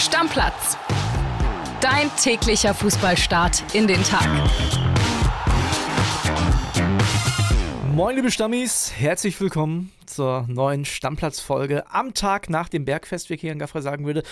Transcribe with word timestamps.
Stammplatz. 0.00 0.78
Dein 1.82 2.10
täglicher 2.16 2.72
Fußballstart 2.72 3.74
in 3.74 3.86
den 3.86 4.02
Tag. 4.02 4.26
Moin, 7.94 8.16
liebe 8.16 8.30
Stammis, 8.30 8.92
herzlich 8.96 9.38
willkommen 9.42 9.92
zur 10.06 10.46
neuen 10.48 10.86
Stammplatzfolge 10.86 11.84
am 11.92 12.14
Tag 12.14 12.48
nach 12.48 12.70
dem 12.70 12.86
Bergfest, 12.86 13.28
wie 13.28 13.36
Kian 13.36 13.58
Gaffrey 13.58 13.82
sagen 13.82 14.06
würde. 14.06 14.22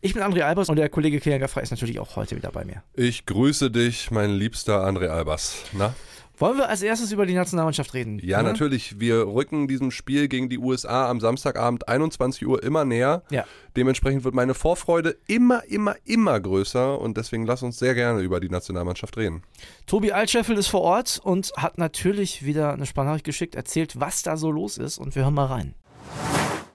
Ich 0.00 0.14
bin 0.14 0.22
André 0.22 0.44
Albers 0.44 0.70
und 0.70 0.76
der 0.76 0.88
Kollege 0.88 1.20
Kian 1.20 1.40
Gaffrey 1.40 1.62
ist 1.62 1.72
natürlich 1.72 2.00
auch 2.00 2.16
heute 2.16 2.34
wieder 2.34 2.50
bei 2.50 2.64
mir. 2.64 2.82
Ich 2.94 3.26
grüße 3.26 3.70
dich, 3.70 4.10
mein 4.10 4.30
liebster 4.30 4.82
André 4.86 5.08
Albers. 5.08 5.64
Na? 5.72 5.94
Wollen 6.38 6.56
wir 6.56 6.68
als 6.68 6.82
erstes 6.82 7.10
über 7.10 7.26
die 7.26 7.34
Nationalmannschaft 7.34 7.94
reden? 7.94 8.20
Ja, 8.22 8.38
oder? 8.38 8.50
natürlich. 8.50 9.00
Wir 9.00 9.26
rücken 9.26 9.66
diesem 9.66 9.90
Spiel 9.90 10.28
gegen 10.28 10.48
die 10.48 10.58
USA 10.58 11.10
am 11.10 11.18
Samstagabend 11.18 11.88
21 11.88 12.46
Uhr 12.46 12.62
immer 12.62 12.84
näher. 12.84 13.22
Ja. 13.30 13.44
Dementsprechend 13.76 14.22
wird 14.22 14.36
meine 14.36 14.54
Vorfreude 14.54 15.16
immer, 15.26 15.64
immer, 15.64 15.96
immer 16.04 16.38
größer 16.38 17.00
und 17.00 17.16
deswegen 17.16 17.44
lass 17.44 17.64
uns 17.64 17.78
sehr 17.78 17.94
gerne 17.94 18.20
über 18.20 18.38
die 18.38 18.48
Nationalmannschaft 18.48 19.16
reden. 19.16 19.42
Tobi 19.86 20.12
Altscheffel 20.12 20.56
ist 20.56 20.68
vor 20.68 20.82
Ort 20.82 21.20
und 21.22 21.52
hat 21.56 21.76
natürlich 21.78 22.44
wieder 22.44 22.72
eine 22.72 22.86
Sprachnachricht 22.86 23.24
geschickt, 23.24 23.56
erzählt, 23.56 23.98
was 23.98 24.22
da 24.22 24.36
so 24.36 24.52
los 24.52 24.78
ist 24.78 24.98
und 24.98 25.16
wir 25.16 25.24
hören 25.24 25.34
mal 25.34 25.46
rein. 25.46 25.74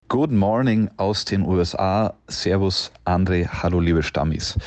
Good 0.10 0.32
morning 0.32 0.92
aus 0.98 1.26
den 1.26 1.42
USA. 1.42 2.14
Servus, 2.28 2.92
André. 3.06 3.48
Hallo, 3.48 3.80
liebe 3.80 4.04
Stammis. 4.04 4.58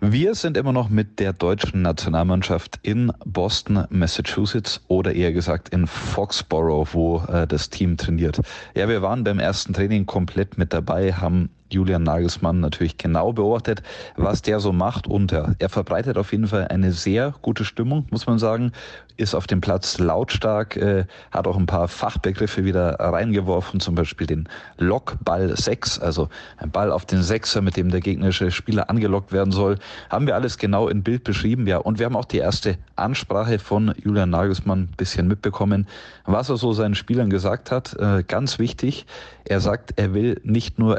Wir 0.00 0.34
sind 0.34 0.58
immer 0.58 0.72
noch 0.72 0.90
mit 0.90 1.20
der 1.20 1.32
deutschen 1.32 1.80
Nationalmannschaft 1.80 2.78
in 2.82 3.10
Boston, 3.24 3.86
Massachusetts 3.88 4.82
oder 4.88 5.14
eher 5.14 5.32
gesagt 5.32 5.70
in 5.70 5.86
Foxborough, 5.86 6.92
wo 6.92 7.22
äh, 7.28 7.46
das 7.46 7.70
Team 7.70 7.96
trainiert. 7.96 8.42
Ja, 8.74 8.90
wir 8.90 9.00
waren 9.00 9.24
beim 9.24 9.38
ersten 9.38 9.72
Training 9.72 10.04
komplett 10.04 10.58
mit 10.58 10.74
dabei, 10.74 11.14
haben 11.14 11.48
Julian 11.70 12.02
Nagelsmann 12.02 12.60
natürlich 12.60 12.98
genau 12.98 13.32
beobachtet, 13.32 13.82
was 14.16 14.42
der 14.42 14.60
so 14.60 14.72
macht 14.72 15.06
und 15.06 15.32
er, 15.32 15.54
er 15.58 15.68
verbreitet 15.68 16.16
auf 16.18 16.32
jeden 16.32 16.46
Fall 16.46 16.68
eine 16.68 16.92
sehr 16.92 17.34
gute 17.42 17.64
Stimmung, 17.64 18.06
muss 18.10 18.26
man 18.26 18.38
sagen, 18.38 18.72
ist 19.16 19.34
auf 19.34 19.46
dem 19.46 19.60
Platz 19.60 19.98
lautstark, 19.98 20.76
äh, 20.76 21.04
hat 21.30 21.46
auch 21.46 21.56
ein 21.56 21.66
paar 21.66 21.88
Fachbegriffe 21.88 22.64
wieder 22.64 22.96
reingeworfen, 23.00 23.80
zum 23.80 23.94
Beispiel 23.94 24.26
den 24.26 24.48
Lockball 24.78 25.56
6, 25.56 25.98
also 25.98 26.28
ein 26.58 26.70
Ball 26.70 26.92
auf 26.92 27.06
den 27.06 27.22
Sechser, 27.22 27.62
mit 27.62 27.76
dem 27.76 27.90
der 27.90 28.00
gegnerische 28.00 28.50
Spieler 28.50 28.90
angelockt 28.90 29.32
werden 29.32 29.52
soll. 29.52 29.78
Haben 30.10 30.26
wir 30.26 30.34
alles 30.34 30.58
genau 30.58 30.88
in 30.88 31.02
Bild 31.02 31.24
beschrieben, 31.24 31.66
ja. 31.66 31.78
Und 31.78 31.98
wir 31.98 32.06
haben 32.06 32.16
auch 32.16 32.24
die 32.26 32.38
erste 32.38 32.76
Ansprache 32.96 33.58
von 33.58 33.94
Julian 34.02 34.30
Nagelsmann 34.30 34.80
ein 34.80 34.96
bisschen 34.96 35.28
mitbekommen, 35.28 35.86
was 36.24 36.50
er 36.50 36.56
so 36.56 36.72
seinen 36.72 36.94
Spielern 36.94 37.30
gesagt 37.30 37.70
hat. 37.70 37.94
Äh, 37.94 38.22
ganz 38.24 38.58
wichtig, 38.58 39.06
er 39.44 39.60
sagt, 39.60 39.94
er 39.96 40.12
will 40.12 40.40
nicht 40.42 40.78
nur 40.78 40.96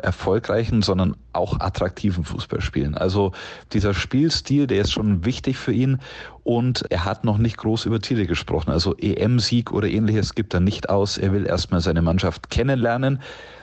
erfolgreichen, 0.58 0.82
sondern 0.82 1.16
auch 1.34 1.60
attraktiven 1.60 2.24
Fußball 2.24 2.62
spielen. 2.62 2.96
Also 2.96 3.32
dieser 3.74 3.94
Spielstil, 3.94 4.68
der 4.68 4.82
ist 4.82 4.92
schon 4.92 5.26
wichtig 5.26 5.58
für 5.58 5.72
ihn 5.72 6.00
und 6.44 6.86
er 6.90 7.06
hat 7.06 7.24
noch 7.24 7.38
nicht 7.38 7.58
groß 7.58 7.86
über 7.86 8.00
Titel 8.00 8.26
gesprochen. 8.26 8.72
Also 8.72 8.96
EM-Sieg 8.98 9.72
oder 9.72 9.88
ähnliches 9.88 10.34
gibt 10.36 10.54
er 10.54 10.60
nicht 10.60 10.90
aus. 10.90 11.18
Er 11.18 11.32
will 11.32 11.46
erstmal 11.46 11.82
seine 11.82 12.02
Mannschaft 12.02 12.50
kennenlernen. 12.50 13.20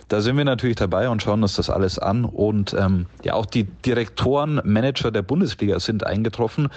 Da 0.08 0.20
sind 0.20 0.36
wir 0.36 0.44
natürlich 0.44 0.76
dabei 0.76 1.08
und 1.08 1.22
schauen 1.22 1.42
uns 1.42 1.56
das 1.56 1.70
alles 1.70 1.98
an. 1.98 2.24
Und 2.24 2.74
ähm, 2.78 3.06
ja, 3.24 3.34
auch 3.34 3.46
die 3.46 3.64
Direktoren, 3.64 4.60
Manager 4.64 5.10
der 5.10 5.22
Bundesliga 5.22 5.80
sind 5.80 6.04
eingetroffen. 6.06 6.68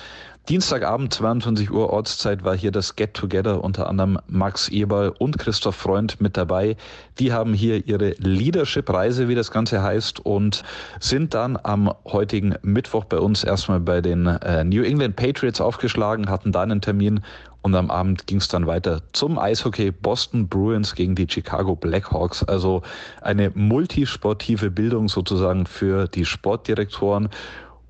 Dienstagabend, 0.50 1.14
22 1.14 1.72
Uhr 1.72 1.90
Ortszeit, 1.90 2.46
war 2.46 2.56
hier 2.56 2.72
das 2.72 2.96
Get-Together, 2.96 3.62
unter 3.62 3.90
anderem 3.90 4.18
Max 4.28 4.70
Eberl 4.70 5.10
und 5.10 5.38
Christoph 5.38 5.76
Freund 5.76 6.22
mit 6.22 6.38
dabei. 6.38 6.78
Die 7.20 7.34
haben 7.34 7.54
hier 7.54 7.86
ihre 7.86 8.12
Leadership-Reise, 8.12 9.28
wie 9.28 9.36
das 9.36 9.52
Ganze 9.52 9.84
heißt, 9.84 10.26
und 10.26 10.64
sind 11.02 11.34
dann 11.34 11.60
am 11.62 11.94
heutigen 12.06 12.56
Mittwoch 12.62 13.04
bei 13.04 13.20
uns 13.20 13.44
erstmal 13.44 13.82
bei 13.82 14.00
den 14.00 14.26
äh, 14.26 14.64
New 14.64 14.84
England 14.84 15.18
Patriots 15.18 15.60
aufgeschlagen, 15.60 16.30
hatten 16.30 16.54
da 16.54 16.62
einen 16.62 16.80
Termin 16.80 17.20
und 17.68 17.76
am 17.76 17.92
Abend 17.92 18.28
ging 18.28 18.38
es 18.38 18.48
dann 18.48 18.66
weiter 18.68 19.02
zum 19.12 19.38
Eishockey 19.38 19.92
Boston 19.92 20.48
Bruins 20.48 20.96
gegen 20.96 21.16
die 21.16 21.28
Chicago 21.30 21.76
Blackhawks. 21.76 22.42
Also 22.46 22.84
eine 23.22 23.52
multisportive 23.54 24.72
Bildung 24.72 25.10
sozusagen 25.10 25.66
für 25.66 26.08
die 26.08 26.24
Sportdirektoren. 26.24 27.28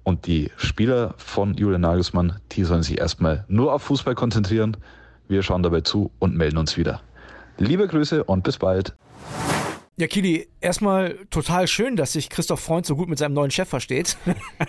Und 0.08 0.26
die 0.26 0.52
Spieler 0.56 1.16
von 1.18 1.56
Julian 1.56 1.82
Nagelsmann, 1.82 2.40
die 2.54 2.64
sollen 2.64 2.82
sich 2.82 2.98
erstmal 2.98 3.44
nur 3.50 3.74
auf 3.74 3.82
Fußball 3.84 4.16
konzentrieren. 4.16 4.78
Wir 5.28 5.44
schauen 5.44 5.64
dabei 5.64 5.82
zu 5.82 6.12
und 6.20 6.34
melden 6.34 6.58
uns 6.58 6.78
wieder. 6.78 7.02
Liebe 7.58 7.90
Grüße 7.90 8.24
und 8.24 8.46
bis 8.46 8.58
bald. 8.58 8.96
Ja, 10.00 10.06
Kili, 10.06 10.48
erstmal 10.62 11.16
total 11.32 11.68
schön, 11.68 11.96
dass 11.96 12.14
sich 12.14 12.30
Christoph 12.30 12.60
Freund 12.60 12.86
so 12.86 12.96
gut 12.96 13.10
mit 13.10 13.18
seinem 13.18 13.34
neuen 13.34 13.50
Chef 13.50 13.68
versteht. 13.68 14.16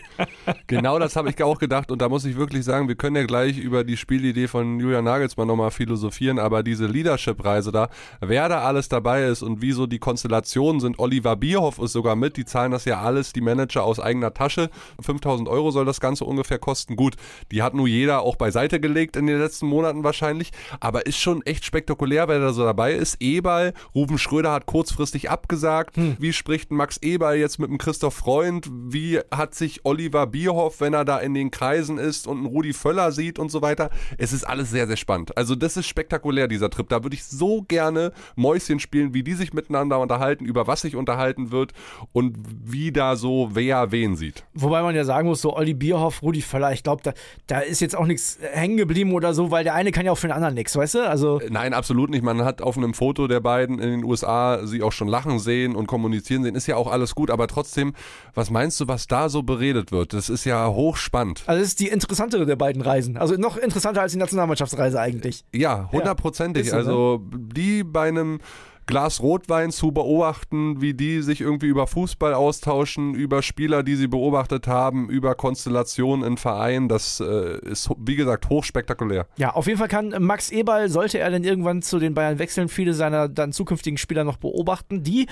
genau 0.67 0.99
das 0.99 1.17
habe 1.17 1.29
ich 1.29 1.43
auch 1.43 1.59
gedacht 1.59 1.91
und 1.91 2.01
da 2.01 2.09
muss 2.09 2.25
ich 2.25 2.37
wirklich 2.39 2.65
sagen, 2.65 2.89
wir 2.89 2.95
können 2.95 3.17
ja 3.17 3.27
gleich 3.27 3.59
über 3.59 3.85
die 3.85 3.99
Spielidee 3.99 4.49
von 4.49 4.81
Julian 4.81 5.05
Nagelsmann 5.05 5.47
nochmal 5.47 5.71
philosophieren, 5.71 6.39
aber 6.39 6.63
diese 6.63 6.87
Leadership-Reise 6.87 7.73
da, 7.73 7.91
wer 8.23 8.49
da 8.49 8.63
alles 8.63 8.89
dabei 8.89 9.25
ist 9.25 9.43
und 9.43 9.61
wie 9.61 9.73
so 9.73 9.87
die 9.87 9.99
Konstellationen 9.99 10.81
sind, 10.81 10.99
Oliver 10.99 11.37
Bierhoff 11.37 11.79
ist 11.79 11.93
sogar 11.93 12.17
mit, 12.17 12.39
die 12.39 12.47
zahlen 12.47 12.73
das 12.73 12.87
ja 12.87 13.03
alles, 13.03 13.35
die 13.35 13.43
Manager 13.43 13.85
aus 13.85 14.01
eigener 14.01 14.33
Tasche, 14.33 14.71
5000 15.03 15.47
Euro 15.47 15.71
soll 15.73 15.85
das 15.85 16.01
Ganze 16.01 16.25
ungefähr 16.25 16.59
kosten, 16.59 16.97
gut, 16.97 17.17
die 17.53 17.63
hat 17.63 17.75
nur 17.75 17.87
jeder 17.87 18.23
auch 18.23 18.37
beiseite 18.37 18.81
gelegt 18.81 19.15
in 19.15 19.27
den 19.27 19.39
letzten 19.39 19.67
Monaten 19.67 20.05
wahrscheinlich, 20.05 20.53
aber 20.81 21.05
ist 21.05 21.19
schon 21.19 21.43
echt 21.43 21.67
spektakulär, 21.67 22.29
wer 22.29 22.41
da 22.41 22.55
so 22.55 22.65
dabei 22.65 22.95
ist, 22.95 23.19
Eberl, 23.21 23.75
Ruben 23.95 24.17
Schröder 24.17 24.53
hat 24.53 24.65
kurzfristig 24.65 25.18
kurzfristig 25.19 25.31
abgesagt. 25.31 25.97
Hm. 25.97 26.17
Wie 26.19 26.33
spricht 26.33 26.71
Max 26.71 26.99
Eber 26.99 27.35
jetzt 27.35 27.59
mit 27.59 27.71
dem 27.71 27.79
Christoph 27.79 28.15
Freund? 28.15 28.69
Wie 28.71 29.21
hat 29.31 29.55
sich 29.55 29.85
Oliver 29.85 30.27
Bierhoff, 30.27 30.81
wenn 30.81 30.95
er 30.95 31.05
da 31.05 31.19
in 31.19 31.35
den 31.35 31.51
Kreisen 31.51 31.99
ist 31.99 32.27
und 32.27 32.39
einen 32.39 32.47
Rudi 32.47 32.73
Völler 32.73 33.13
sieht 33.13 33.39
und 33.39 33.51
so 33.51 33.63
weiter? 33.63 33.91
Es 34.19 34.33
ist 34.33 34.45
alles 34.45 34.71
sehr, 34.71 34.87
sehr 34.87 34.97
spannend. 34.97 35.37
Also 35.37 35.55
das 35.55 35.77
ist 35.77 35.87
spektakulär, 35.87 36.49
dieser 36.49 36.71
Trip. 36.71 36.89
Da 36.89 37.03
würde 37.03 37.15
ich 37.15 37.25
so 37.25 37.63
gerne 37.63 38.13
Mäuschen 38.37 38.81
spielen, 38.81 39.15
wie 39.15 39.23
die 39.23 39.35
sich 39.35 39.53
miteinander 39.53 39.99
unterhalten, 39.99 40.45
über 40.45 40.67
was 40.67 40.83
sich 40.83 40.97
unterhalten 40.97 41.51
wird 41.51 41.73
und 42.13 42.37
wie 42.65 42.93
da 42.93 43.17
so 43.17 43.51
wer 43.53 43.91
wen 43.93 44.17
sieht. 44.17 44.45
Wobei 44.55 44.83
man 44.83 44.95
ja 44.95 45.05
sagen 45.05 45.29
muss, 45.29 45.41
so 45.41 45.57
Olli 45.57 45.75
Bierhoff, 45.75 46.23
Rudi 46.23 46.43
Völler, 46.43 46.73
ich 46.73 46.83
glaube, 46.83 47.03
da, 47.03 47.13
da 47.47 47.61
ist 47.61 47.81
jetzt 47.81 47.97
auch 47.97 48.07
nichts 48.07 48.39
hängen 48.53 48.77
geblieben 48.77 49.13
oder 49.13 49.35
so, 49.35 49.51
weil 49.51 49.65
der 49.65 49.75
eine 49.75 49.93
kann 49.93 50.07
ja 50.07 50.13
auch 50.13 50.19
für 50.19 50.29
den 50.29 50.33
anderen 50.33 50.55
nichts, 50.55 50.77
weißt 50.77 50.95
du? 50.97 51.09
Also 51.09 51.41
Nein, 51.49 51.75
absolut 51.75 52.11
nicht. 52.11 52.23
Man 52.23 52.45
hat 52.45 52.63
auf 52.63 52.77
einem 52.77 52.95
Foto 52.95 53.27
der 53.27 53.41
beiden 53.41 53.79
in 53.79 53.91
den 53.91 54.05
USA 54.05 54.67
sie 54.67 54.83
auch 54.83 54.93
schon 54.93 55.08
schon 55.09 55.11
lachen 55.11 55.39
sehen 55.39 55.75
und 55.75 55.87
kommunizieren 55.87 56.43
sehen, 56.43 56.55
ist 56.55 56.67
ja 56.67 56.77
auch 56.77 56.91
alles 56.91 57.15
gut, 57.15 57.31
aber 57.31 57.47
trotzdem, 57.47 57.95
was 58.35 58.51
meinst 58.51 58.81
du, 58.81 58.89
was 58.89 59.07
da 59.07 59.29
so 59.29 59.43
beredet 59.43 59.93
wird? 59.93 60.13
Das 60.13 60.29
ist 60.29 60.45
ja 60.45 60.69
hochspannend. 60.69 61.43
Also 61.47 61.61
das 61.61 61.69
ist 61.69 61.81
die 61.81 61.89
interessantere 61.89 62.47
der 62.47 62.57
beiden 62.57 62.83
Reisen. 62.83 63.17
Also 63.17 63.35
noch 63.35 63.57
interessanter 63.57 64.03
als 64.03 64.13
die 64.13 64.19
Nationalmannschaftsreise 64.19 65.01
eigentlich. 65.01 65.45
Ja, 65.55 65.89
hundertprozentig. 65.91 66.69
Ja, 66.69 66.75
also 66.75 67.23
ne? 67.31 67.39
die 67.55 67.85
bei 67.85 68.09
einem 68.09 68.41
Glas 68.89 69.21
Rotwein 69.21 69.71
zu 69.71 69.93
beobachten, 69.93 70.81
wie 70.81 70.95
die 70.95 71.21
sich 71.21 71.43
irgendwie 71.43 71.67
über 71.67 71.87
Fußball 71.87 72.33
austauschen, 72.33 73.15
über 73.15 73.43
Spieler, 73.43 73.83
die 73.83 73.97
sie 73.97 74.09
beobachtet 74.09 74.67
haben, 74.67 75.11
über 75.11 75.35
Konstellationen 75.35 76.27
in 76.27 76.37
Vereinen. 76.39 76.89
Das 76.89 77.21
äh, 77.21 77.59
ist, 77.59 77.91
wie 77.99 78.17
gesagt, 78.17 78.49
hochspektakulär. 78.49 79.27
Ja, 79.37 79.51
auf 79.51 79.67
jeden 79.67 79.79
Fall 79.79 79.89
kann 79.89 80.15
Max 80.19 80.51
Eberl, 80.51 80.89
sollte 80.89 81.19
er 81.19 81.31
denn 81.31 81.45
irgendwann 81.45 81.83
zu 81.83 81.99
den 81.99 82.15
Bayern 82.15 82.39
wechseln, 82.39 82.69
viele 82.69 82.95
seiner 82.95 83.29
dann 83.29 83.53
zukünftigen 83.53 83.99
Spieler 83.99 84.25
noch 84.25 84.39
beobachten, 84.39 85.03
die 85.03 85.27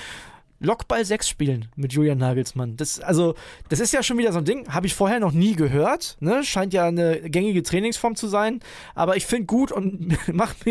Lockball 0.61 1.05
6 1.05 1.29
spielen 1.29 1.69
mit 1.77 1.93
Julian 1.93 2.19
Nagelsmann. 2.19 2.77
Das, 2.77 3.01
also, 3.01 3.35
das 3.69 3.81
ist 3.81 3.93
ja 3.93 4.03
schon 4.03 4.19
wieder 4.19 4.33
so 4.33 4.39
ein 4.39 4.45
Ding, 4.45 4.73
habe 4.73 4.87
ich 4.87 4.95
vorher 4.95 5.21
noch 5.21 5.33
nie 5.33 5.55
gehört. 5.55 6.17
Ne? 6.21 6.43
Scheint 6.45 6.73
ja 6.73 6.87
eine 6.87 7.21
gängige 7.29 7.63
Trainingsform 7.63 8.17
zu 8.17 8.27
sein. 8.29 8.61
Aber 8.95 9.17
ich 9.17 9.27
finde 9.27 9.47
gut 9.47 9.73
und 9.73 10.17
es 10.27 10.33
macht 10.33 10.65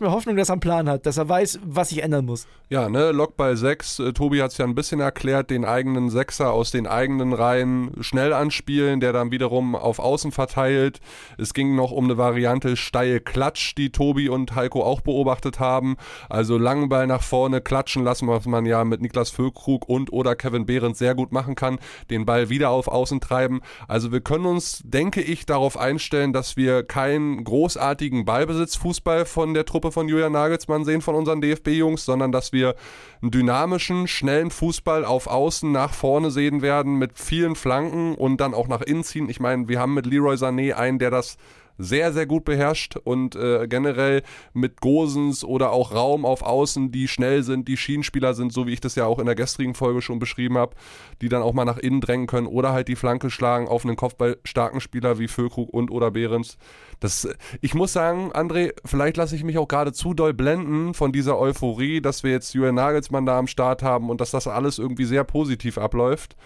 mir 0.00 0.10
Hoffnung, 0.10 0.36
dass 0.36 0.48
er 0.48 0.54
einen 0.54 0.60
Plan 0.60 0.88
hat, 0.88 1.06
dass 1.06 1.18
er 1.18 1.28
weiß, 1.28 1.60
was 1.64 1.90
sich 1.90 2.02
ändern 2.02 2.24
muss. 2.24 2.46
Ja, 2.70 2.88
ne, 2.88 3.12
Lockball 3.12 3.56
6, 3.56 3.98
äh, 3.98 4.12
Tobi 4.14 4.40
hat 4.40 4.52
es 4.52 4.58
ja 4.58 4.64
ein 4.64 4.74
bisschen 4.74 5.00
erklärt, 5.00 5.50
den 5.50 5.66
eigenen 5.66 6.08
Sechser 6.08 6.52
aus 6.52 6.70
den 6.70 6.86
eigenen 6.86 7.34
Reihen 7.34 7.92
schnell 8.00 8.32
anspielen, 8.32 9.00
der 9.00 9.12
dann 9.12 9.30
wiederum 9.30 9.76
auf 9.76 9.98
Außen 9.98 10.32
verteilt. 10.32 11.00
Es 11.36 11.52
ging 11.52 11.76
noch 11.76 11.90
um 11.90 12.04
eine 12.04 12.16
Variante 12.16 12.76
steil 12.76 13.20
Klatsch, 13.20 13.74
die 13.76 13.90
Tobi 13.90 14.30
und 14.30 14.54
Heiko 14.54 14.82
auch 14.82 15.02
beobachtet 15.02 15.60
haben. 15.60 15.96
Also 16.30 16.56
langen 16.56 16.88
Ball 16.88 17.06
nach 17.06 17.22
vorne 17.22 17.60
klatschen 17.60 18.04
lassen, 18.04 18.26
was 18.28 18.46
man 18.46 18.64
ja 18.64 18.84
mit 18.84 19.01
Niklas 19.02 19.30
Füllkrug 19.30 19.88
und 19.88 20.12
oder 20.12 20.34
Kevin 20.34 20.66
Behrens 20.66 20.98
sehr 20.98 21.14
gut 21.14 21.32
machen 21.32 21.54
kann, 21.54 21.78
den 22.10 22.24
Ball 22.24 22.48
wieder 22.48 22.70
auf 22.70 22.88
Außen 22.88 23.20
treiben. 23.20 23.60
Also 23.88 24.12
wir 24.12 24.20
können 24.20 24.46
uns, 24.46 24.82
denke 24.84 25.20
ich, 25.20 25.46
darauf 25.46 25.76
einstellen, 25.76 26.32
dass 26.32 26.56
wir 26.56 26.82
keinen 26.82 27.44
großartigen 27.44 28.24
Ballbesitzfußball 28.24 29.26
von 29.26 29.54
der 29.54 29.64
Truppe 29.64 29.92
von 29.92 30.08
Julian 30.08 30.32
Nagelsmann 30.32 30.84
sehen, 30.84 31.02
von 31.02 31.14
unseren 31.14 31.40
DFB-Jungs, 31.40 32.04
sondern 32.04 32.32
dass 32.32 32.52
wir 32.52 32.74
einen 33.20 33.30
dynamischen, 33.30 34.08
schnellen 34.08 34.50
Fußball 34.50 35.04
auf 35.04 35.26
Außen 35.26 35.70
nach 35.70 35.92
vorne 35.94 36.30
sehen 36.30 36.62
werden 36.62 36.96
mit 36.96 37.18
vielen 37.18 37.54
Flanken 37.54 38.14
und 38.14 38.40
dann 38.40 38.54
auch 38.54 38.68
nach 38.68 38.80
innen 38.82 39.04
ziehen. 39.04 39.28
Ich 39.28 39.40
meine, 39.40 39.68
wir 39.68 39.80
haben 39.80 39.94
mit 39.94 40.06
Leroy 40.06 40.34
Sané 40.34 40.74
einen, 40.74 40.98
der 40.98 41.10
das 41.10 41.36
sehr, 41.78 42.12
sehr 42.12 42.26
gut 42.26 42.44
beherrscht 42.44 42.96
und 42.96 43.34
äh, 43.34 43.66
generell 43.68 44.22
mit 44.52 44.80
Gosens 44.80 45.44
oder 45.44 45.72
auch 45.72 45.92
Raum 45.92 46.24
auf 46.24 46.42
Außen, 46.42 46.92
die 46.92 47.08
schnell 47.08 47.42
sind, 47.42 47.68
die 47.68 47.76
Schienenspieler 47.76 48.34
sind, 48.34 48.52
so 48.52 48.66
wie 48.66 48.72
ich 48.72 48.80
das 48.80 48.94
ja 48.94 49.06
auch 49.06 49.18
in 49.18 49.26
der 49.26 49.34
gestrigen 49.34 49.74
Folge 49.74 50.02
schon 50.02 50.18
beschrieben 50.18 50.58
habe, 50.58 50.76
die 51.20 51.28
dann 51.28 51.42
auch 51.42 51.52
mal 51.52 51.64
nach 51.64 51.78
innen 51.78 52.00
drängen 52.00 52.26
können 52.26 52.46
oder 52.46 52.72
halt 52.72 52.88
die 52.88 52.96
Flanke 52.96 53.30
schlagen 53.30 53.68
auf 53.68 53.84
einen 53.84 53.96
kopfballstarken 53.96 54.80
Spieler 54.80 55.18
wie 55.18 55.28
Füllkrug 55.28 55.72
und 55.72 55.90
oder 55.90 56.10
Behrens. 56.10 56.58
Das, 57.00 57.28
ich 57.60 57.74
muss 57.74 57.92
sagen, 57.92 58.32
André, 58.32 58.72
vielleicht 58.84 59.16
lasse 59.16 59.34
ich 59.34 59.42
mich 59.42 59.58
auch 59.58 59.68
gerade 59.68 59.92
zu 59.92 60.14
doll 60.14 60.34
blenden 60.34 60.94
von 60.94 61.12
dieser 61.12 61.38
Euphorie, 61.38 62.00
dass 62.00 62.22
wir 62.22 62.30
jetzt 62.30 62.54
Julian 62.54 62.76
Nagelsmann 62.76 63.26
da 63.26 63.38
am 63.38 63.48
Start 63.48 63.82
haben 63.82 64.08
und 64.10 64.20
dass 64.20 64.30
das 64.30 64.46
alles 64.46 64.78
irgendwie 64.78 65.04
sehr 65.04 65.24
positiv 65.24 65.78
abläuft. 65.78 66.36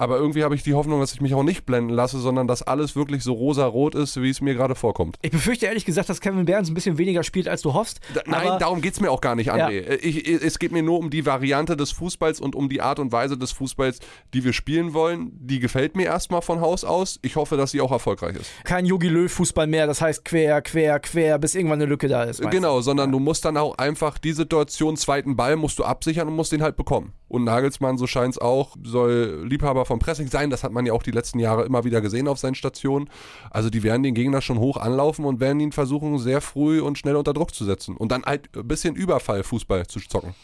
Aber 0.00 0.16
irgendwie 0.16 0.44
habe 0.44 0.54
ich 0.54 0.62
die 0.62 0.72
Hoffnung, 0.72 0.98
dass 0.98 1.12
ich 1.12 1.20
mich 1.20 1.34
auch 1.34 1.42
nicht 1.42 1.66
blenden 1.66 1.90
lasse, 1.90 2.18
sondern 2.18 2.48
dass 2.48 2.62
alles 2.62 2.96
wirklich 2.96 3.22
so 3.22 3.34
rosa-rot 3.34 3.94
ist, 3.94 4.18
wie 4.22 4.30
es 4.30 4.40
mir 4.40 4.54
gerade 4.54 4.74
vorkommt. 4.74 5.18
Ich 5.20 5.30
befürchte 5.30 5.66
ehrlich 5.66 5.84
gesagt, 5.84 6.08
dass 6.08 6.22
Kevin 6.22 6.46
Behrens 6.46 6.70
ein 6.70 6.74
bisschen 6.74 6.96
weniger 6.96 7.22
spielt, 7.22 7.48
als 7.48 7.60
du 7.60 7.74
hoffst. 7.74 8.00
Da, 8.14 8.22
nein, 8.24 8.58
darum 8.58 8.80
geht 8.80 8.94
es 8.94 9.00
mir 9.00 9.10
auch 9.10 9.20
gar 9.20 9.34
nicht, 9.34 9.52
André. 9.52 9.90
Ja. 9.90 9.96
Ich, 10.00 10.26
es 10.26 10.58
geht 10.58 10.72
mir 10.72 10.82
nur 10.82 10.98
um 10.98 11.10
die 11.10 11.26
Variante 11.26 11.76
des 11.76 11.92
Fußballs 11.92 12.40
und 12.40 12.54
um 12.54 12.70
die 12.70 12.80
Art 12.80 12.98
und 12.98 13.12
Weise 13.12 13.36
des 13.36 13.52
Fußballs, 13.52 13.98
die 14.32 14.42
wir 14.42 14.54
spielen 14.54 14.94
wollen. 14.94 15.32
Die 15.34 15.60
gefällt 15.60 15.96
mir 15.96 16.06
erstmal 16.06 16.40
von 16.40 16.62
Haus 16.62 16.82
aus. 16.82 17.18
Ich 17.20 17.36
hoffe, 17.36 17.58
dass 17.58 17.72
sie 17.72 17.82
auch 17.82 17.92
erfolgreich 17.92 18.36
ist. 18.36 18.50
Kein 18.64 18.86
Yogi 18.86 19.08
Löw-Fußball 19.08 19.66
mehr, 19.66 19.86
das 19.86 20.00
heißt 20.00 20.24
quer, 20.24 20.62
quer, 20.62 20.98
quer, 21.00 21.38
bis 21.38 21.54
irgendwann 21.54 21.82
eine 21.82 21.90
Lücke 21.90 22.08
da 22.08 22.22
ist. 22.22 22.40
Genau, 22.50 22.80
sondern 22.80 23.10
ja. 23.10 23.12
du 23.12 23.18
musst 23.18 23.44
dann 23.44 23.58
auch 23.58 23.76
einfach 23.76 24.16
die 24.16 24.32
Situation, 24.32 24.96
zweiten 24.96 25.36
Ball 25.36 25.56
musst 25.56 25.78
du 25.78 25.84
absichern 25.84 26.26
und 26.28 26.36
musst 26.36 26.52
den 26.52 26.62
halt 26.62 26.78
bekommen. 26.78 27.12
Und 27.30 27.44
Nagelsmann, 27.44 27.96
so 27.96 28.08
scheint 28.08 28.34
es 28.34 28.38
auch, 28.38 28.76
soll 28.82 29.46
Liebhaber 29.48 29.86
vom 29.86 30.00
Pressing 30.00 30.26
sein. 30.26 30.50
Das 30.50 30.64
hat 30.64 30.72
man 30.72 30.84
ja 30.84 30.92
auch 30.92 31.04
die 31.04 31.12
letzten 31.12 31.38
Jahre 31.38 31.64
immer 31.64 31.84
wieder 31.84 32.00
gesehen 32.00 32.26
auf 32.26 32.38
seinen 32.38 32.56
Stationen. 32.56 33.08
Also 33.50 33.70
die 33.70 33.84
werden 33.84 34.02
den 34.02 34.14
Gegner 34.14 34.42
schon 34.42 34.58
hoch 34.58 34.76
anlaufen 34.76 35.24
und 35.24 35.38
werden 35.38 35.60
ihn 35.60 35.70
versuchen, 35.70 36.18
sehr 36.18 36.40
früh 36.40 36.80
und 36.80 36.98
schnell 36.98 37.14
unter 37.14 37.32
Druck 37.32 37.54
zu 37.54 37.64
setzen. 37.64 37.96
Und 37.96 38.10
dann 38.10 38.24
halt 38.24 38.48
ein 38.56 38.66
bisschen 38.66 38.96
Überfall-Fußball 38.96 39.86
zu 39.86 40.00
zocken. 40.00 40.34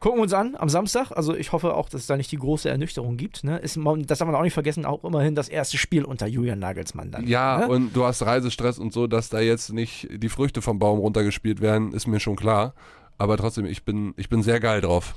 Gucken 0.00 0.18
wir 0.18 0.22
uns 0.22 0.32
an 0.32 0.56
am 0.58 0.70
Samstag. 0.70 1.10
Also 1.14 1.34
ich 1.34 1.52
hoffe 1.52 1.74
auch, 1.74 1.90
dass 1.90 2.00
es 2.00 2.06
da 2.06 2.16
nicht 2.16 2.32
die 2.32 2.38
große 2.38 2.70
Ernüchterung 2.70 3.18
gibt. 3.18 3.44
Ne? 3.44 3.58
Ist, 3.58 3.78
das 4.06 4.18
darf 4.18 4.26
man 4.26 4.34
auch 4.34 4.42
nicht 4.42 4.54
vergessen, 4.54 4.86
auch 4.86 5.04
immerhin 5.04 5.34
das 5.34 5.50
erste 5.50 5.76
Spiel 5.76 6.06
unter 6.06 6.26
Julian 6.26 6.58
Nagelsmann 6.58 7.10
dann. 7.10 7.26
Ja, 7.26 7.58
ne? 7.58 7.68
und 7.68 7.94
du 7.94 8.04
hast 8.06 8.22
Reisestress 8.22 8.78
und 8.78 8.94
so, 8.94 9.06
dass 9.06 9.28
da 9.28 9.40
jetzt 9.40 9.74
nicht 9.74 10.08
die 10.10 10.30
Früchte 10.30 10.62
vom 10.62 10.78
Baum 10.78 11.00
runtergespielt 11.00 11.60
werden, 11.60 11.92
ist 11.92 12.06
mir 12.06 12.18
schon 12.18 12.36
klar. 12.36 12.72
Aber 13.18 13.36
trotzdem, 13.36 13.66
ich 13.66 13.84
bin, 13.84 14.14
ich 14.16 14.30
bin 14.30 14.42
sehr 14.42 14.58
geil 14.58 14.80
drauf. 14.80 15.14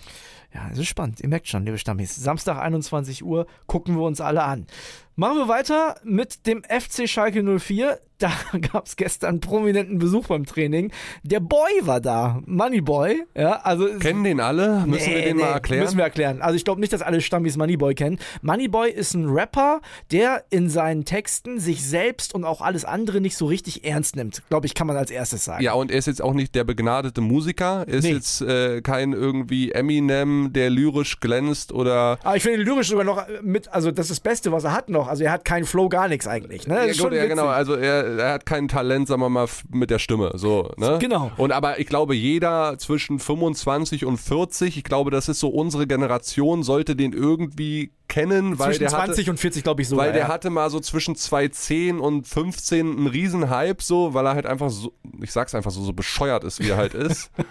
Ja, 0.53 0.69
es 0.71 0.77
ist 0.77 0.87
spannend. 0.87 1.19
Ihr 1.21 1.29
merkt 1.29 1.47
schon, 1.47 1.65
liebe 1.65 1.79
Stammis. 1.79 2.15
Samstag 2.15 2.59
21 2.59 3.23
Uhr 3.23 3.47
gucken 3.65 3.95
wir 3.95 4.03
uns 4.03 4.21
alle 4.21 4.43
an. 4.43 4.67
Machen 5.15 5.37
wir 5.37 5.47
weiter 5.47 5.95
mit 6.03 6.47
dem 6.47 6.63
FC 6.63 7.07
Schalke 7.07 7.43
04. 7.59 7.99
Da 8.23 8.31
gab 8.71 8.85
es 8.85 8.95
gestern 8.95 9.41
prominenten 9.41 9.99
Besuch 9.99 10.27
beim 10.27 10.45
Training. 10.45 10.93
Der 11.23 11.41
Boy 11.41 11.71
war 11.81 11.99
da, 11.99 12.41
Moneyboy. 12.45 13.23
Ja, 13.35 13.59
also 13.63 13.87
kennen 13.99 14.23
den 14.23 14.39
alle? 14.39 14.85
Müssen 14.85 15.09
nee, 15.09 15.15
wir 15.15 15.21
den 15.23 15.37
nee, 15.37 15.43
mal 15.43 15.49
erklären? 15.49 15.83
Müssen 15.83 15.97
wir 15.97 16.05
erklären. 16.05 16.41
Also 16.41 16.55
ich 16.55 16.63
glaube 16.63 16.79
nicht, 16.79 16.93
dass 16.93 17.01
alle 17.01 17.19
Stammis 17.19 17.57
Moneyboy 17.57 17.95
kennen. 17.95 18.19
Moneyboy 18.41 18.89
ist 18.91 19.13
ein 19.13 19.27
Rapper, 19.27 19.81
der 20.11 20.45
in 20.51 20.69
seinen 20.69 21.03
Texten 21.03 21.59
sich 21.59 21.85
selbst 21.85 22.33
und 22.33 22.45
auch 22.45 22.61
alles 22.61 22.85
andere 22.85 23.19
nicht 23.19 23.35
so 23.35 23.45
richtig 23.45 23.83
ernst 23.83 24.15
nimmt. 24.15 24.41
Glaube 24.47 24.67
ich, 24.67 24.73
kann 24.73 24.87
man 24.87 24.95
als 24.95 25.11
erstes 25.11 25.43
sagen. 25.43 25.61
Ja, 25.61 25.73
und 25.73 25.91
er 25.91 25.97
ist 25.97 26.05
jetzt 26.07 26.21
auch 26.21 26.33
nicht 26.33 26.55
der 26.55 26.63
begnadete 26.63 27.19
Musiker. 27.19 27.83
Er 27.87 27.95
ist 27.95 28.03
nee. 28.05 28.13
jetzt 28.13 28.41
äh, 28.41 28.81
kein 28.81 29.11
irgendwie 29.11 29.73
Eminem, 29.73 30.53
der 30.53 30.69
lyrisch 30.69 31.19
glänzt 31.19 31.73
oder. 31.73 32.19
Aber 32.23 32.37
ich 32.37 32.43
finde 32.43 32.63
lyrisch 32.63 32.87
sogar 32.87 33.03
noch 33.03 33.25
mit, 33.41 33.67
also 33.73 33.91
das 33.91 34.05
ist 34.05 34.11
das 34.11 34.19
Beste, 34.21 34.53
was 34.53 34.63
er 34.63 34.71
hat 34.71 34.87
noch. 34.87 35.02
Also 35.07 35.23
er 35.23 35.31
hat 35.31 35.45
keinen 35.45 35.65
Flow, 35.65 35.89
gar 35.89 36.07
nichts 36.07 36.27
eigentlich. 36.27 36.67
Ne? 36.67 36.87
Ja, 36.87 37.03
gut, 37.03 37.13
ja, 37.13 37.25
genau. 37.25 37.47
Also 37.47 37.75
er, 37.75 38.17
er, 38.17 38.33
hat 38.33 38.45
kein 38.45 38.67
Talent, 38.67 39.07
sagen 39.07 39.21
wir 39.21 39.29
mal, 39.29 39.47
mit 39.69 39.89
der 39.89 39.99
Stimme. 39.99 40.31
So, 40.35 40.71
ne? 40.77 40.97
Genau. 40.99 41.31
Und 41.37 41.51
aber 41.51 41.79
ich 41.79 41.87
glaube, 41.87 42.15
jeder 42.15 42.77
zwischen 42.77 43.19
25 43.19 44.05
und 44.05 44.17
40, 44.17 44.77
ich 44.77 44.83
glaube, 44.83 45.11
das 45.11 45.29
ist 45.29 45.39
so 45.39 45.49
unsere 45.49 45.87
Generation, 45.87 46.63
sollte 46.63 46.95
den 46.95 47.13
irgendwie 47.13 47.91
kennen, 48.07 48.59
weil 48.59 48.67
zwischen 48.67 48.79
der 48.81 48.89
20 48.89 49.17
hatte, 49.19 49.31
und 49.31 49.37
40 49.39 49.63
glaube 49.63 49.81
ich 49.81 49.87
so. 49.87 49.97
Weil 49.97 50.13
der 50.13 50.23
ja. 50.23 50.27
hatte 50.27 50.49
mal 50.49 50.69
so 50.69 50.79
zwischen 50.79 51.15
2010 51.15 51.99
und 51.99 52.27
15 52.27 52.97
einen 52.97 53.07
riesen 53.07 53.49
Hype 53.49 53.81
so, 53.81 54.13
weil 54.13 54.25
er 54.25 54.35
halt 54.35 54.45
einfach 54.45 54.69
so, 54.69 54.93
ich 55.21 55.31
sag's 55.31 55.55
einfach 55.55 55.71
so, 55.71 55.83
so 55.83 55.93
bescheuert 55.93 56.43
ist, 56.43 56.59
wie 56.59 56.69
er 56.69 56.77
halt 56.77 56.93
ist. 56.93 57.31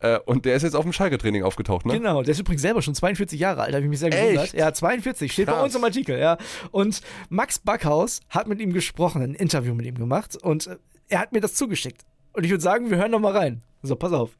Äh, 0.00 0.18
und 0.26 0.44
der 0.44 0.54
ist 0.54 0.62
jetzt 0.62 0.74
auf 0.74 0.84
dem 0.84 0.92
Schalke-Training 0.92 1.42
aufgetaucht, 1.42 1.84
ne? 1.84 1.94
Genau, 1.94 2.22
der 2.22 2.32
ist 2.32 2.38
übrigens 2.38 2.62
selber 2.62 2.82
schon 2.82 2.94
42 2.94 3.38
Jahre 3.38 3.62
alt, 3.62 3.74
habe 3.74 3.82
ich 3.82 3.90
mich 3.90 3.98
sehr 3.98 4.10
gewundert. 4.10 4.52
Ja, 4.52 4.72
42, 4.72 5.32
steht 5.32 5.46
Krass. 5.46 5.56
bei 5.56 5.64
uns 5.64 5.74
im 5.74 5.82
Artikel, 5.82 6.18
ja. 6.18 6.38
Und 6.70 7.00
Max 7.30 7.58
Backhaus 7.58 8.20
hat 8.28 8.46
mit 8.46 8.60
ihm 8.60 8.72
gesprochen, 8.72 9.22
ein 9.22 9.34
Interview 9.34 9.74
mit 9.74 9.86
ihm 9.86 9.96
gemacht 9.96 10.36
und 10.36 10.68
äh, 10.68 10.76
er 11.08 11.20
hat 11.20 11.32
mir 11.32 11.40
das 11.40 11.54
zugeschickt. 11.54 12.02
Und 12.32 12.44
ich 12.44 12.50
würde 12.50 12.62
sagen, 12.62 12.90
wir 12.90 12.98
hören 12.98 13.10
noch 13.10 13.20
mal 13.20 13.36
rein. 13.36 13.62
So, 13.82 13.96
pass 13.96 14.12
auf. 14.12 14.30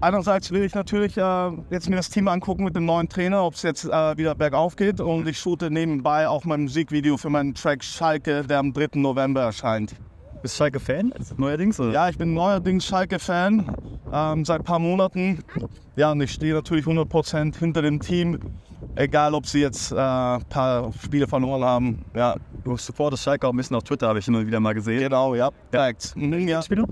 Einerseits 0.00 0.52
will 0.52 0.62
ich 0.62 0.74
natürlich 0.74 1.16
äh, 1.16 1.50
jetzt 1.70 1.90
mir 1.90 1.96
das 1.96 2.08
Team 2.08 2.28
angucken 2.28 2.62
mit 2.62 2.76
dem 2.76 2.84
neuen 2.84 3.08
Trainer, 3.08 3.42
ob 3.44 3.54
es 3.54 3.62
jetzt 3.62 3.84
äh, 3.84 4.16
wieder 4.16 4.36
bergauf 4.36 4.76
geht. 4.76 5.00
Und 5.00 5.26
ich 5.26 5.38
shoote 5.38 5.72
nebenbei 5.72 6.28
auch 6.28 6.44
mein 6.44 6.62
Musikvideo 6.62 7.16
für 7.16 7.30
meinen 7.30 7.54
Track 7.54 7.82
Schalke, 7.82 8.44
der 8.44 8.58
am 8.60 8.72
3. 8.72 8.90
November 8.94 9.42
erscheint. 9.42 9.96
Bist 10.42 10.54
du 10.54 10.58
Schalke-Fan 10.58 11.12
neuerdings? 11.36 11.80
Oder? 11.80 11.92
Ja, 11.92 12.08
ich 12.08 12.16
bin 12.16 12.32
neuerdings 12.34 12.84
Schalke-Fan 12.86 13.74
ähm, 14.12 14.44
seit 14.44 14.60
ein 14.60 14.64
paar 14.64 14.78
Monaten. 14.78 15.42
Ja, 15.96 16.12
und 16.12 16.20
ich 16.20 16.32
stehe 16.32 16.54
natürlich 16.54 16.84
100% 16.84 17.58
hinter 17.58 17.82
dem 17.82 18.00
Team. 18.00 18.38
Egal, 18.94 19.34
ob 19.34 19.46
sie 19.46 19.60
jetzt 19.60 19.92
äh, 19.92 19.96
ein 19.96 20.44
paar 20.48 20.92
Spiele 21.02 21.26
verloren 21.26 21.64
haben. 21.64 22.04
Ja. 22.14 22.36
Du 22.64 22.76
supportest 22.76 23.24
Schalke 23.24 23.46
auch 23.46 23.52
ein 23.52 23.56
bisschen 23.56 23.76
auf 23.76 23.82
Twitter, 23.82 24.08
habe 24.08 24.18
ich 24.18 24.28
immer 24.28 24.46
wieder 24.46 24.60
mal 24.60 24.74
gesehen. 24.74 25.00
Genau, 25.00 25.34
ja. 25.34 25.50
Korrekt. 25.72 26.14
Ja. 26.14 26.22
Mhm, 26.22 26.48
ja. 26.48 26.62
Spieler? 26.62 26.84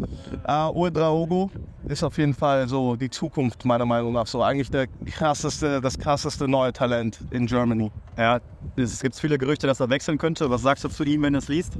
Äh, 0.47 0.71
Uedraogo 0.73 1.51
ist 1.89 2.03
auf 2.03 2.19
jeden 2.19 2.35
Fall 2.35 2.69
so 2.69 2.97
die 2.97 3.11
Zukunft, 3.11 3.65
meiner 3.65 3.87
Meinung 3.87 4.13
nach. 4.13 4.27
So 4.27 4.43
eigentlich 4.43 4.71
der 4.71 4.89
krasseste, 4.89 5.81
das 5.81 5.99
krasseste 5.99 6.49
neue 6.49 6.73
Talent 6.73 7.21
in 7.31 7.47
Germany. 7.47 7.93
Ja, 8.17 8.41
es 8.77 9.01
gibt 9.01 9.15
viele 9.17 9.39
Gerüchte, 9.39 9.67
dass 9.67 9.79
er 9.79 9.89
wechseln 9.89 10.19
könnte. 10.19 10.51
Was 10.51 10.63
sagst 10.63 10.83
du 10.85 10.89
zu 10.89 11.05
ihm, 11.05 11.23
wenn 11.23 11.35
du 11.35 11.39
es 11.39 11.49
liest? 11.49 11.79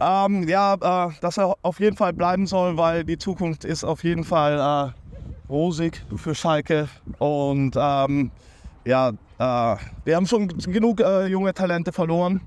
Ähm, 0.00 0.48
ja, 0.48 0.74
äh, 0.74 1.12
dass 1.20 1.38
er 1.38 1.54
auf 1.62 1.80
jeden 1.80 1.96
Fall 1.96 2.12
bleiben 2.12 2.46
soll, 2.46 2.76
weil 2.76 3.04
die 3.04 3.18
Zukunft 3.18 3.64
ist 3.64 3.84
auf 3.84 4.04
jeden 4.04 4.24
Fall 4.24 4.58
äh, 4.58 5.50
rosig 5.50 6.04
für 6.16 6.34
Schalke. 6.34 6.88
Und 7.18 7.74
ähm, 7.76 8.30
ja, 8.84 9.10
äh, 9.10 9.76
wir 10.04 10.16
haben 10.16 10.26
schon 10.26 10.48
genug 10.48 11.00
äh, 11.00 11.26
junge 11.26 11.54
Talente 11.54 11.92
verloren. 11.92 12.40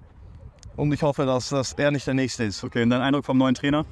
Und 0.75 0.93
ich 0.93 1.01
hoffe, 1.01 1.25
dass, 1.25 1.49
dass 1.49 1.73
er 1.73 1.89
nicht 1.89 2.05
der 2.05 2.13
Nächste 2.13 2.43
ist. 2.43 2.63
Okay, 2.63 2.83
und 2.83 2.91
dein 2.91 3.01
Eindruck 3.01 3.25
vom 3.25 3.37
neuen 3.37 3.55
Trainer? 3.55 3.83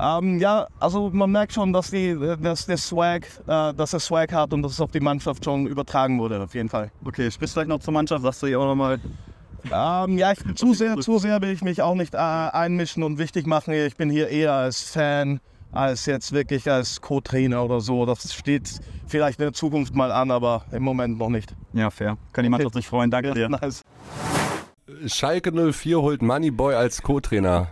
Ähm, 0.00 0.38
ja, 0.38 0.66
also 0.80 1.10
man 1.10 1.30
merkt 1.30 1.52
schon, 1.52 1.72
dass, 1.72 1.90
die, 1.90 2.16
dass 2.40 2.66
der 2.66 2.78
Swag, 2.78 3.26
äh, 3.46 3.74
dass 3.74 3.92
er 3.92 4.00
Swag 4.00 4.32
hat 4.32 4.52
und 4.52 4.62
dass 4.62 4.72
es 4.72 4.80
auf 4.80 4.90
die 4.90 5.00
Mannschaft 5.00 5.44
schon 5.44 5.66
übertragen 5.66 6.18
wurde, 6.18 6.42
auf 6.42 6.54
jeden 6.54 6.68
Fall. 6.68 6.90
Okay, 7.04 7.30
sprichst 7.30 7.54
du 7.54 7.60
vielleicht 7.60 7.68
noch 7.68 7.80
zur 7.80 7.92
Mannschaft? 7.92 8.22
Sagst 8.22 8.42
du 8.42 8.46
hier 8.46 8.60
auch 8.60 8.66
nochmal 8.66 8.98
ähm, 9.72 10.18
ja, 10.18 10.32
ich, 10.32 10.54
zu, 10.54 10.74
sehr, 10.74 10.96
zu 10.98 11.18
sehr 11.18 11.40
will 11.42 11.50
ich 11.50 11.62
mich 11.62 11.82
auch 11.82 11.94
nicht 11.94 12.14
äh, 12.14 12.18
einmischen 12.18 13.02
und 13.02 13.18
wichtig 13.18 13.46
machen. 13.46 13.74
Ich 13.74 13.96
bin 13.96 14.10
hier 14.10 14.28
eher 14.28 14.52
als 14.52 14.82
Fan, 14.82 15.40
als 15.72 16.06
jetzt 16.06 16.32
wirklich 16.32 16.70
als 16.70 17.00
Co-Trainer 17.00 17.64
oder 17.64 17.80
so. 17.80 18.06
Das 18.06 18.32
steht 18.34 18.80
vielleicht 19.06 19.38
in 19.38 19.44
der 19.44 19.52
Zukunft 19.52 19.94
mal 19.94 20.12
an, 20.12 20.30
aber 20.30 20.64
im 20.72 20.82
Moment 20.82 21.18
noch 21.18 21.30
nicht. 21.30 21.54
Ja, 21.72 21.90
fair. 21.90 22.16
Kann 22.32 22.44
die 22.44 22.50
Mannschaft 22.50 22.74
sich 22.74 22.86
freuen. 22.86 23.10
Danke 23.10 23.32
dir. 23.32 23.48
Nice. 23.48 23.82
Schalke 25.06 25.52
04 25.52 26.00
holt 26.00 26.22
Moneyboy 26.22 26.74
als 26.74 27.02
Co-Trainer. 27.02 27.68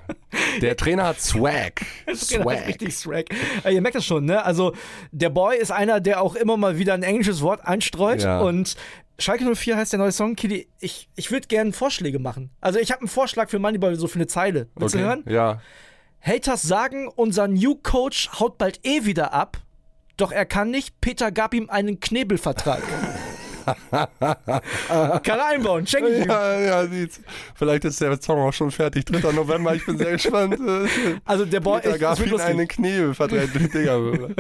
Der 0.61 0.77
Trainer 0.77 1.07
hat 1.07 1.21
Swag. 1.21 1.83
Swag. 2.15 2.59
Hat 2.59 2.69
richtig 2.69 2.97
Swag. 2.97 3.27
Ja, 3.63 3.71
ihr 3.71 3.81
merkt 3.81 3.97
das 3.97 4.05
schon, 4.05 4.25
ne? 4.25 4.45
Also, 4.45 4.73
der 5.13 5.31
Boy 5.31 5.57
ist 5.57 5.71
einer, 5.71 6.01
der 6.01 6.21
auch 6.21 6.35
immer 6.35 6.57
mal 6.57 6.79
wieder 6.79 6.95
ein 6.95 7.03
englisches 7.03 7.41
Wort 7.41 7.67
einstreut. 7.67 8.23
Ja. 8.23 8.41
Und 8.41 8.77
Schalke 9.19 9.45
04 9.55 9.77
heißt 9.77 9.93
der 9.93 9.99
neue 9.99 10.13
Song. 10.13 10.35
Kili, 10.37 10.69
ich, 10.81 11.09
ich 11.15 11.31
würde 11.31 11.47
gerne 11.47 11.73
Vorschläge 11.73 12.19
machen. 12.19 12.51
Also, 12.61 12.79
ich 12.79 12.91
habe 12.91 13.01
einen 13.01 13.09
Vorschlag 13.09 13.49
für 13.49 13.59
Moneyboy, 13.59 13.95
so 13.97 14.09
für 14.09 14.17
eine 14.17 14.27
Zeile. 14.27 14.69
Willst 14.75 14.95
okay. 14.95 15.05
du 15.05 15.09
hören? 15.09 15.25
Ja. 15.27 15.61
Haters 16.21 16.63
sagen, 16.63 17.09
unser 17.09 17.49
New 17.49 17.77
Coach 17.77 18.31
haut 18.41 18.59
bald 18.59 18.81
eh 18.85 19.05
wieder 19.05 19.33
ab. 19.33 19.59
Doch 20.17 20.33
er 20.33 20.47
kann 20.47 20.71
nicht. 20.71 21.01
Peter 21.01 21.31
gab 21.31 21.55
ihm 21.55 21.69
einen 21.71 22.01
Knebelvertrag. 22.01 22.83
Kann 23.91 24.09
er 25.39 25.47
einbauen, 25.47 25.87
schenke 25.87 26.09
ich. 26.09 26.27
Ja, 26.27 26.61
ja, 26.61 26.87
sieht's. 26.87 27.21
Vielleicht 27.55 27.85
ist 27.85 28.01
der 28.01 28.21
Song 28.21 28.39
auch 28.39 28.53
schon 28.53 28.71
fertig. 28.71 29.07
3. 29.07 29.33
November, 29.33 29.75
ich 29.75 29.85
bin 29.87 29.97
sehr 29.97 30.13
gespannt. 30.13 30.59
Also 31.25 31.45
der 31.45 31.61
Boy 31.61 31.81
ist 31.83 31.99
gab 31.99 32.19
ihm 32.21 32.37
einen 32.37 32.69
Knebel 32.69 33.15
verdreht. 33.15 33.51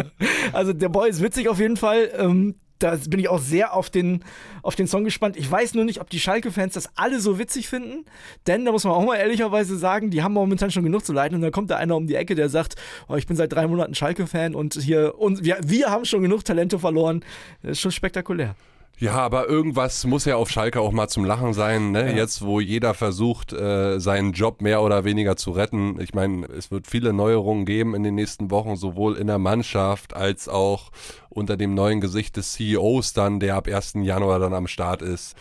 Also 0.52 0.73
der 0.73 0.88
Boy 0.88 1.11
ist 1.11 1.23
witzig 1.23 1.49
auf 1.49 1.59
jeden 1.59 1.76
Fall. 1.76 2.11
Ähm, 2.16 2.54
da 2.78 2.97
bin 3.09 3.21
ich 3.21 3.28
auch 3.28 3.38
sehr 3.38 3.75
auf 3.75 3.90
den, 3.90 4.25
auf 4.62 4.75
den 4.75 4.87
Song 4.87 5.04
gespannt. 5.04 5.37
Ich 5.37 5.50
weiß 5.50 5.75
nur 5.75 5.85
nicht, 5.85 6.00
ob 6.00 6.11
die 6.11 6.21
Schalke-Fans 6.21 6.75
das 6.75 6.90
alle 6.97 7.21
so 7.21 7.38
witzig 7.38 7.69
finden, 7.69 8.04
denn 8.47 8.64
da 8.64 8.73
muss 8.73 8.85
man 8.85 8.93
auch 8.93 9.04
mal 9.04 9.16
ehrlicherweise 9.16 9.76
sagen, 9.76 10.11
die 10.11 10.23
haben 10.23 10.33
momentan 10.33 10.71
schon 10.71 10.83
genug 10.83 11.04
zu 11.04 11.12
leiden 11.12 11.37
und 11.37 11.43
dann 11.43 11.52
kommt 11.52 11.71
da 11.71 11.76
einer 11.76 11.97
um 11.97 12.07
die 12.07 12.14
Ecke, 12.14 12.35
der 12.35 12.49
sagt, 12.49 12.75
oh, 13.09 13.14
ich 13.16 13.26
bin 13.26 13.37
seit 13.37 13.52
drei 13.52 13.66
Monaten 13.66 13.95
Schalke-Fan 13.95 14.54
und 14.54 14.75
hier, 14.75 15.19
und 15.19 15.45
wir, 15.45 15.59
wir 15.64 15.90
haben 15.90 16.04
schon 16.04 16.23
genug 16.23 16.45
Talente 16.45 16.78
verloren. 16.78 17.25
Das 17.62 17.73
ist 17.73 17.81
schon 17.81 17.93
spektakulär. 17.93 18.54
Ja, 18.99 19.15
aber 19.15 19.49
irgendwas 19.49 20.05
muss 20.05 20.25
ja 20.25 20.37
auf 20.37 20.51
Schalke 20.51 20.81
auch 20.81 20.93
mal 20.93 21.09
zum 21.09 21.25
Lachen 21.25 21.53
sein, 21.53 21.91
ne? 21.91 22.11
Ja. 22.11 22.17
Jetzt, 22.17 22.43
wo 22.45 22.61
jeder 22.61 22.95
versucht, 22.95 23.53
äh, 23.53 23.99
seinen 23.99 24.33
Job 24.33 24.63
mehr 24.63 24.83
oder 24.83 25.05
weniger 25.05 25.37
zu 25.37 25.51
retten. 25.51 26.01
Ich 26.01 26.15
meine, 26.15 26.47
es 26.47 26.71
wird 26.71 26.87
viele 26.87 27.13
Neuerungen 27.13 27.67
geben 27.67 27.95
in 27.95 28.05
den 28.05 28.15
nächsten 28.15 28.51
Wochen, 28.51 28.77
sowohl 28.77 29.17
in 29.17 29.27
der 29.27 29.39
Mannschaft 29.39 30.15
als 30.15 30.49
auch 30.49 30.91
unter 31.29 31.57
dem 31.57 31.75
neuen 31.75 32.01
Gesicht 32.01 32.37
des 32.37 32.53
CEOs 32.53 33.13
dann, 33.15 33.41
der 33.41 33.57
ab 33.57 33.67
1. 33.67 33.95
Januar 34.03 34.39
dann 34.39 34.55
am 34.55 34.69
Start 34.69 35.03
ist. 35.03 35.35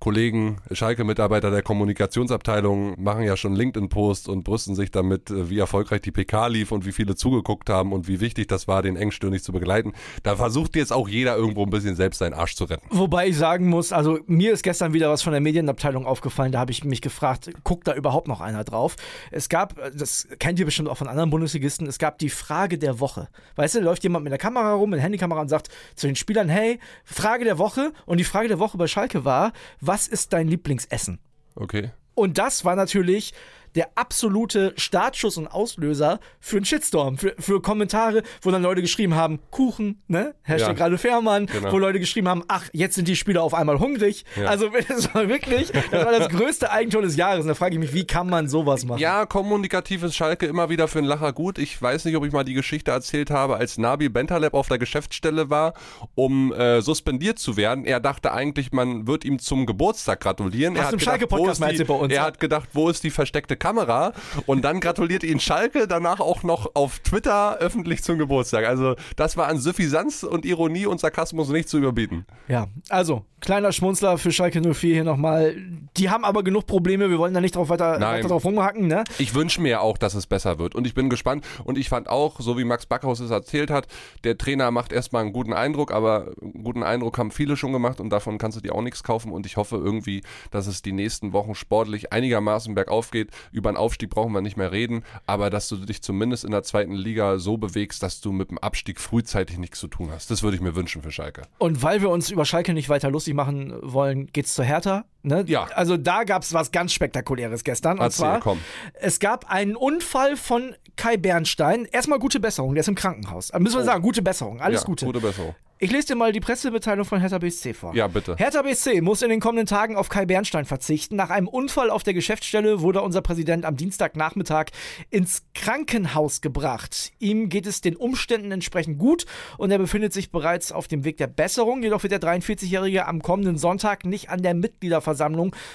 Kollegen, 0.00 0.58
Schalke-Mitarbeiter 0.70 1.50
der 1.50 1.62
Kommunikationsabteilung 1.62 3.02
machen 3.02 3.24
ja 3.24 3.36
schon 3.36 3.54
LinkedIn-Posts 3.54 4.28
und 4.28 4.44
brüsten 4.44 4.74
sich 4.76 4.90
damit, 4.90 5.30
äh, 5.30 5.50
wie 5.50 5.58
erfolgreich 5.58 6.00
die 6.02 6.12
PK 6.12 6.46
lief 6.46 6.70
und 6.70 6.86
wie 6.86 6.92
viele 6.92 7.16
zugeguckt 7.16 7.68
haben 7.68 7.92
und 7.92 8.06
wie 8.06 8.20
wichtig 8.20 8.46
das 8.46 8.68
war, 8.68 8.82
den 8.82 8.96
engstirnig 8.96 9.42
zu 9.42 9.52
begleiten. 9.52 9.92
Da 10.22 10.36
versucht 10.36 10.76
jetzt 10.76 10.92
auch 10.92 11.08
jeder 11.08 11.36
irgendwo 11.36 11.64
ein 11.64 11.70
bisschen 11.70 11.96
selbst 11.96 12.18
seinen 12.18 12.34
Arsch 12.34 12.54
zu 12.54 12.64
retten. 12.64 12.86
Wobei 12.90 13.28
ich 13.28 13.36
sagen 13.36 13.68
muss, 13.68 13.92
also 13.92 14.20
mir 14.26 14.52
ist 14.52 14.62
gestern 14.62 14.92
wieder 14.92 15.10
was 15.10 15.22
von 15.22 15.32
der 15.32 15.40
Medienabteilung 15.40 16.06
aufgefallen, 16.06 16.52
da 16.52 16.60
habe 16.60 16.70
ich 16.70 16.84
mich 16.84 17.02
gefragt, 17.02 17.50
guckt 17.64 17.88
da 17.88 17.94
überhaupt 17.94 18.28
noch 18.28 18.40
einer 18.40 18.62
drauf? 18.62 18.94
Es 19.32 19.48
gab, 19.48 19.74
das 19.96 20.28
kennt 20.38 20.60
ihr 20.60 20.64
bestimmt 20.64 20.88
auch 20.88 20.96
von 20.96 21.08
anderen 21.08 21.30
Bundesligisten, 21.30 21.86
es 21.88 21.98
gab 21.98 22.18
die 22.18 22.30
Frage 22.30 22.78
der 22.78 23.00
Woche. 23.00 23.28
Weißt 23.56 23.74
du, 23.74 23.80
läuft 23.80 24.04
jemand 24.04 24.22
mit 24.24 24.30
der 24.30 24.38
Kamera 24.38 24.74
rum, 24.74 24.90
mit 24.90 24.98
der 24.98 25.04
Handykamera 25.04 25.40
und 25.40 25.48
sagt 25.48 25.68
zu 25.96 26.06
den 26.06 26.14
Spielern, 26.14 26.48
hey, 26.48 26.78
Frage 27.04 27.44
der 27.44 27.58
Woche 27.58 27.92
und 28.06 28.18
die 28.18 28.24
Frage 28.24 28.46
der 28.46 28.60
Woche 28.60 28.78
bei 28.78 28.86
Schalke 28.86 29.24
war, 29.24 29.52
was 29.88 30.06
ist 30.06 30.32
dein 30.32 30.46
Lieblingsessen? 30.46 31.18
Okay. 31.56 31.90
Und 32.14 32.38
das 32.38 32.64
war 32.64 32.76
natürlich 32.76 33.32
der 33.74 33.88
absolute 33.94 34.72
Startschuss 34.76 35.36
und 35.36 35.46
Auslöser 35.48 36.20
für 36.40 36.56
einen 36.56 36.64
Shitstorm, 36.64 37.18
für, 37.18 37.34
für 37.38 37.60
Kommentare, 37.62 38.22
wo 38.42 38.50
dann 38.50 38.62
Leute 38.62 38.80
geschrieben 38.82 39.14
haben, 39.14 39.38
Kuchen, 39.50 40.02
ne? 40.08 40.34
Hashtag 40.42 40.68
Ja. 40.68 40.74
gerade 40.74 40.98
Fährmann, 40.98 41.46
Genau. 41.46 41.72
wo 41.72 41.78
Leute 41.78 42.00
geschrieben 42.00 42.28
haben, 42.28 42.44
ach, 42.48 42.68
jetzt 42.72 42.94
sind 42.94 43.08
die 43.08 43.16
Spieler 43.16 43.42
auf 43.42 43.54
einmal 43.54 43.78
hungrig. 43.78 44.24
Ja. 44.36 44.46
Also 44.48 44.68
das 44.88 45.14
war 45.14 45.28
wirklich, 45.28 45.70
das 45.90 46.04
war 46.04 46.12
das 46.18 46.28
größte 46.28 46.70
Eigentor 46.70 47.02
des 47.02 47.16
Jahres. 47.16 47.42
Und 47.42 47.48
da 47.48 47.54
frage 47.54 47.74
ich 47.74 47.80
mich, 47.80 47.92
wie 47.94 48.06
kann 48.06 48.28
man 48.28 48.48
sowas 48.48 48.84
machen? 48.84 48.98
Ja, 49.00 49.26
kommunikativ 49.26 50.02
ist 50.02 50.14
Schalke 50.16 50.46
immer 50.46 50.68
wieder 50.70 50.88
für 50.88 50.98
einen 50.98 51.08
Lacher 51.08 51.32
gut. 51.32 51.58
Ich 51.58 51.80
weiß 51.80 52.04
nicht, 52.04 52.16
ob 52.16 52.24
ich 52.24 52.32
mal 52.32 52.44
die 52.44 52.54
Geschichte 52.54 52.90
erzählt 52.90 53.30
habe, 53.30 53.56
als 53.56 53.78
Nabi 53.78 54.08
Bentaleb 54.08 54.54
auf 54.54 54.68
der 54.68 54.78
Geschäftsstelle 54.78 55.50
war, 55.50 55.74
um 56.14 56.52
äh, 56.52 56.80
suspendiert 56.80 57.38
zu 57.38 57.56
werden. 57.56 57.84
Er 57.84 58.00
dachte 58.00 58.32
eigentlich, 58.32 58.72
man 58.72 59.06
wird 59.06 59.24
ihm 59.24 59.38
zum 59.38 59.66
Geburtstag 59.66 60.20
gratulieren. 60.20 60.76
Hast 60.76 60.86
er 60.86 60.92
im 60.92 60.98
gedacht, 60.98 61.04
Schalke-Podcast 61.04 61.60
wo 61.60 61.64
die- 61.64 61.70
erzählt 61.72 61.88
bei 61.88 61.94
uns, 61.94 62.12
Er 62.12 62.22
hat 62.22 62.40
gedacht, 62.40 62.68
wo 62.72 62.88
ist 62.88 63.04
die 63.04 63.10
versteckte 63.10 63.56
Kamera? 63.58 64.12
Und 64.46 64.62
dann 64.62 64.80
gratuliert 64.80 65.22
ihn 65.22 65.40
Schalke 65.40 65.86
danach 65.86 66.20
auch 66.20 66.42
noch 66.42 66.74
auf 66.74 67.00
Twitter 67.00 67.58
öffentlich 67.58 68.02
zum 68.02 68.18
Geburtstag. 68.18 68.66
Also 68.66 68.94
das 69.16 69.36
war 69.36 69.48
an 69.48 69.58
Suffisanz 69.58 70.22
und 70.22 70.44
Ironie 70.44 70.86
und 70.86 71.00
Sarkasmus 71.00 71.48
nicht 71.48 71.68
zu 71.68 71.78
überbieten. 71.78 72.26
Ja, 72.48 72.68
also, 72.88 73.24
kleiner 73.40 73.72
Schmunzler 73.72 74.18
für 74.18 74.32
Schalke 74.32 74.60
04 74.60 74.94
hier 74.94 75.04
nochmal. 75.04 75.56
Die 75.96 76.10
haben 76.10 76.24
aber 76.24 76.42
genug 76.42 76.66
Probleme, 76.66 77.10
wir 77.10 77.18
wollen 77.18 77.34
da 77.34 77.40
nicht 77.40 77.56
drauf 77.56 77.68
weiter, 77.68 77.98
Nein. 77.98 78.18
weiter 78.18 78.28
drauf 78.28 78.44
rumhacken, 78.44 78.86
ne? 78.86 79.04
Ich 79.18 79.34
wünsche 79.34 79.60
mir 79.60 79.80
auch, 79.82 79.98
dass 79.98 80.14
es 80.14 80.26
besser 80.26 80.58
wird. 80.58 80.74
Und 80.74 80.86
ich 80.86 80.94
bin 80.94 81.10
gespannt. 81.10 81.44
Und 81.64 81.78
ich 81.78 81.88
fand 81.88 82.08
auch, 82.08 82.40
so 82.40 82.58
wie 82.58 82.64
Max 82.64 82.86
Backhaus 82.86 83.20
es 83.20 83.30
erzählt 83.30 83.70
hat, 83.70 83.86
der 84.24 84.38
Trainer 84.38 84.70
macht 84.70 84.92
erstmal 84.92 85.22
einen 85.22 85.32
guten 85.32 85.52
Eindruck, 85.52 85.92
aber 85.92 86.32
einen 86.40 86.64
guten 86.64 86.82
Eindruck 86.82 87.18
haben 87.18 87.30
viele 87.30 87.56
schon 87.56 87.72
gemacht 87.72 88.00
und 88.00 88.10
davon 88.10 88.38
kannst 88.38 88.56
du 88.56 88.60
dir 88.60 88.74
auch 88.74 88.82
nichts 88.82 89.02
kaufen. 89.02 89.32
Und 89.32 89.46
ich 89.46 89.56
hoffe 89.56 89.76
irgendwie, 89.76 90.22
dass 90.50 90.66
es 90.66 90.82
die 90.82 90.92
nächsten 90.92 91.32
Wochen 91.32 91.54
sportlich 91.54 92.12
einigermaßen 92.12 92.74
bergauf 92.74 93.10
geht. 93.10 93.30
Über 93.52 93.68
einen 93.68 93.78
Aufstieg 93.78 94.10
brauchen 94.10 94.32
wir 94.32 94.40
nicht 94.40 94.56
mehr 94.56 94.72
reden, 94.72 95.04
aber 95.26 95.50
dass 95.50 95.68
du 95.68 95.76
dich 95.76 96.02
zumindest 96.02 96.44
in 96.44 96.50
der 96.50 96.62
zweiten 96.62 96.94
Liga 96.94 97.38
so 97.38 97.56
bewegst, 97.56 98.02
dass 98.02 98.20
du 98.20 98.32
mit 98.32 98.50
dem 98.50 98.58
Abstieg 98.58 99.00
frühzeitig 99.00 99.58
nichts 99.58 99.78
zu 99.80 99.88
tun 99.88 100.10
hast. 100.12 100.30
Das 100.30 100.42
würde 100.42 100.56
ich 100.56 100.62
mir 100.62 100.74
wünschen 100.74 101.02
für 101.02 101.10
Schalke. 101.10 101.42
Und 101.58 101.82
weil 101.82 102.00
wir 102.00 102.10
uns 102.10 102.30
über 102.30 102.44
Schalke 102.44 102.74
nicht 102.74 102.88
weiter 102.88 103.10
lustig 103.10 103.34
machen 103.34 103.74
wollen, 103.82 104.26
geht's 104.32 104.54
zur 104.54 104.64
Hertha. 104.64 105.04
Ne? 105.22 105.44
Ja. 105.46 105.64
Also 105.74 105.96
da 105.96 106.24
gab's 106.24 106.52
was 106.54 106.70
ganz 106.70 106.92
Spektakuläres 106.92 107.64
gestern. 107.64 107.98
Und 107.98 108.04
Erzähl, 108.04 108.18
zwar, 108.24 108.40
komm. 108.40 108.58
es 108.94 109.18
gab 109.20 109.50
einen 109.50 109.74
Unfall 109.76 110.36
von 110.36 110.74
Kai 110.96 111.16
Bernstein. 111.16 111.86
Erstmal 111.90 112.18
gute 112.18 112.40
Besserung, 112.40 112.74
der 112.74 112.80
ist 112.82 112.88
im 112.88 112.94
Krankenhaus. 112.94 113.50
Äh, 113.50 113.58
Müssen 113.58 113.78
wir 113.78 113.84
sagen, 113.84 114.02
gute 114.02 114.22
Besserung, 114.22 114.60
alles 114.60 114.80
Oh. 114.80 114.84
ja, 114.84 114.86
Gute. 114.86 115.06
Gute 115.06 115.20
Besserung. 115.20 115.54
Ich 115.80 115.92
lese 115.92 116.08
dir 116.08 116.14
mal 116.16 116.32
die 116.32 116.40
Pressemitteilung 116.40 117.04
von 117.04 117.20
Hertha 117.20 117.38
BSC 117.38 117.72
vor. 117.72 117.94
Ja, 117.94 118.08
bitte. 118.08 118.34
Hertha 118.34 118.62
BSC 118.62 119.00
muss 119.00 119.22
in 119.22 119.28
den 119.30 119.38
kommenden 119.38 119.66
Tagen 119.68 119.94
auf 119.94 120.08
Kai 120.08 120.26
Bernstein 120.26 120.64
verzichten. 120.64 121.14
Nach 121.14 121.30
einem 121.30 121.46
Unfall 121.46 121.90
auf 121.90 122.02
der 122.02 122.14
Geschäftsstelle 122.14 122.80
wurde 122.80 123.00
unser 123.00 123.22
Präsident 123.22 123.64
am 123.64 123.76
Dienstagnachmittag 123.76 124.66
ins 125.10 125.44
Krankenhaus 125.54 126.40
gebracht. 126.40 127.12
Ihm 127.20 127.48
geht 127.48 127.64
es 127.68 127.80
den 127.80 127.94
Umständen 127.94 128.50
entsprechend 128.50 128.98
gut 128.98 129.24
und 129.56 129.70
er 129.70 129.78
befindet 129.78 130.12
sich 130.12 130.32
bereits 130.32 130.72
auf 130.72 130.88
dem 130.88 131.04
Weg 131.04 131.16
der 131.18 131.28
Besserung. 131.28 131.80
Jedoch 131.84 132.02
wird 132.02 132.10
der 132.10 132.20
43-Jährige 132.20 133.06
am 133.06 133.22
kommenden 133.22 133.56
Sonntag 133.56 134.04
nicht 134.04 134.30
an 134.30 134.42
der 134.42 134.54
Mitgliederversammlung 134.54 135.07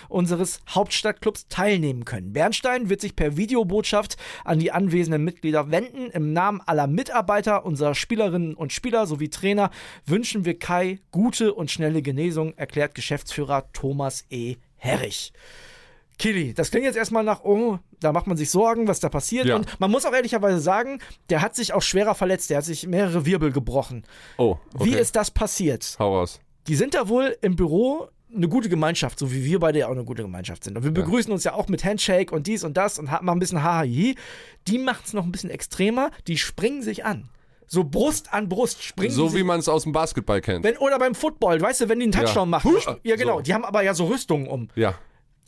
unseres 0.10 0.62
Hauptstadtclubs 0.70 1.48
teilnehmen 1.48 2.06
können. 2.06 2.34
Bernstein 2.34 2.90
wird 2.90 3.02
sich 3.02 3.16
per 3.16 3.38
Videobotschaft 3.38 4.18
an 4.44 4.60
die 4.60 4.72
anwesenden 4.72 5.24
Mitglieder 5.24 5.72
wenden. 5.72 6.10
Im 6.12 6.34
Namen 6.34 6.62
aller 6.66 6.88
Mitarbeiter, 6.88 7.66
unserer 7.66 7.96
Spielerinnen 7.96 8.54
und 8.56 8.74
Spieler 8.74 9.08
sowie 9.08 9.30
Trainer 9.30 9.70
wünschen 10.06 10.46
wir 10.46 10.58
Kai 10.58 11.00
gute 11.12 11.54
und 11.54 11.72
schnelle 11.72 12.02
Genesung, 12.02 12.54
erklärt 12.58 12.96
Geschäftsführer 12.96 13.72
Thomas 13.74 14.26
E. 14.30 14.56
Herrich. 14.76 15.34
Kili, 16.20 16.54
das 16.54 16.72
klingt 16.72 16.86
jetzt 16.86 16.96
erstmal 16.96 17.24
nach, 17.24 17.44
oh, 17.44 17.80
da 18.00 18.12
macht 18.12 18.28
man 18.28 18.38
sich 18.38 18.52
Sorgen, 18.52 18.88
was 18.88 19.00
da 19.00 19.10
passiert. 19.10 19.46
Ja. 19.46 19.56
Und 19.56 19.80
man 19.80 19.90
muss 19.90 20.06
auch 20.06 20.14
ehrlicherweise 20.14 20.60
sagen, 20.60 21.00
der 21.30 21.42
hat 21.42 21.56
sich 21.56 21.74
auch 21.74 21.82
schwerer 21.82 22.16
verletzt. 22.16 22.50
Der 22.50 22.58
hat 22.58 22.66
sich 22.66 22.88
mehrere 22.88 23.26
Wirbel 23.26 23.52
gebrochen. 23.52 24.04
Oh, 24.38 24.58
okay. 24.74 24.86
Wie 24.86 24.96
ist 24.96 25.16
das 25.16 25.32
passiert? 25.32 25.96
Hau 26.00 26.18
raus. 26.18 26.40
Die 26.68 26.76
sind 26.76 26.94
da 26.94 27.10
wohl 27.10 27.36
im 27.42 27.56
Büro 27.56 28.08
eine 28.36 28.48
gute 28.48 28.70
Gemeinschaft, 28.70 29.20
so 29.20 29.32
wie 29.32 29.44
wir 29.46 29.60
beide 29.60 29.80
ja 29.80 29.88
auch 29.88 29.92
eine 29.92 30.04
gute 30.04 30.24
Gemeinschaft 30.24 30.64
sind. 30.64 30.78
Und 30.78 30.84
wir 30.84 30.92
begrüßen 30.92 31.32
uns 31.32 31.44
ja 31.44 31.54
auch 31.54 31.68
mit 31.68 31.84
Handshake 31.84 32.34
und 32.34 32.48
dies 32.48 32.64
und 32.64 32.78
das 32.78 33.00
und 33.00 33.12
haben 33.12 33.26
mal 33.26 33.34
ein 33.34 33.40
bisschen 33.40 33.64
Hahahi. 33.64 34.16
Die 34.68 34.78
macht 34.78 35.06
es 35.06 35.14
noch 35.14 35.24
ein 35.24 35.32
bisschen 35.32 35.50
extremer. 35.50 36.12
Die 36.28 36.38
springen 36.38 36.82
sich 36.82 37.06
an. 37.06 37.30
So 37.68 37.84
Brust 37.84 38.34
an 38.34 38.50
Brust 38.50 38.84
springen 38.84 39.12
So 39.12 39.34
wie 39.34 39.44
man 39.44 39.60
es 39.60 39.70
aus 39.70 39.84
dem 39.84 39.94
Basketball 39.94 40.42
kennt. 40.42 40.64
wenn, 40.64 40.78
oder 40.78 41.00
beim 41.00 41.16
Football, 41.16 41.62
weißt 41.62 41.82
du, 41.82 41.90
wenn 41.90 42.00
die 42.00 42.04
einen 42.04 42.12
Touchdown 42.12 42.50
machen. 42.50 42.72
Husch! 42.72 42.86
Ja, 43.04 43.16
genau. 43.16 43.38
So. 43.38 43.42
Die 43.42 43.54
haben 43.54 43.66
aber 43.66 43.84
ja 43.84 43.94
so 43.94 44.06
Rüstungen 44.06 44.48
um. 44.48 44.70
ja. 44.76 44.96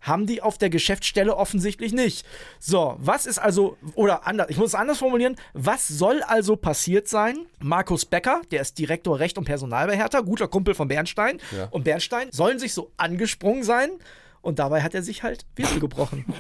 Haben 0.06 0.28
die 0.28 0.42
auf 0.42 0.58
der 0.58 0.70
Geschäftsstelle 0.70 1.36
offensichtlich 1.36 1.94
nicht. 1.94 2.26
So, 2.60 2.96
was 3.00 3.26
ist 3.26 3.40
also, 3.40 3.78
oder 3.96 4.28
anders, 4.28 4.48
ich 4.50 4.58
muss 4.58 4.70
es 4.70 4.76
anders 4.76 5.00
formulieren, 5.00 5.36
was 5.54 5.88
soll 5.88 6.22
also 6.22 6.56
passiert 6.56 7.08
sein? 7.08 7.48
Markus 7.60 8.06
Becker, 8.06 8.42
der 8.52 8.62
ist 8.62 8.78
Direktor 8.78 9.20
Recht 9.20 9.38
und 9.38 9.46
Personal 9.46 9.88
bei 9.88 9.98
Hertha, 9.98 10.22
guter 10.22 10.48
Kumpel 10.48 10.76
von 10.76 10.88
Bernstein. 10.88 11.40
Ja. 11.56 11.68
Und 11.72 11.84
Bernstein 11.84 12.28
sollen 12.32 12.60
sich 12.60 12.74
so 12.74 12.92
angesprungen 12.98 13.64
sein 13.64 13.90
und 14.46 14.60
dabei 14.60 14.84
hat 14.84 14.94
er 14.94 15.02
sich 15.02 15.24
halt 15.24 15.46
Wirbel 15.56 15.80
gebrochen. 15.80 16.26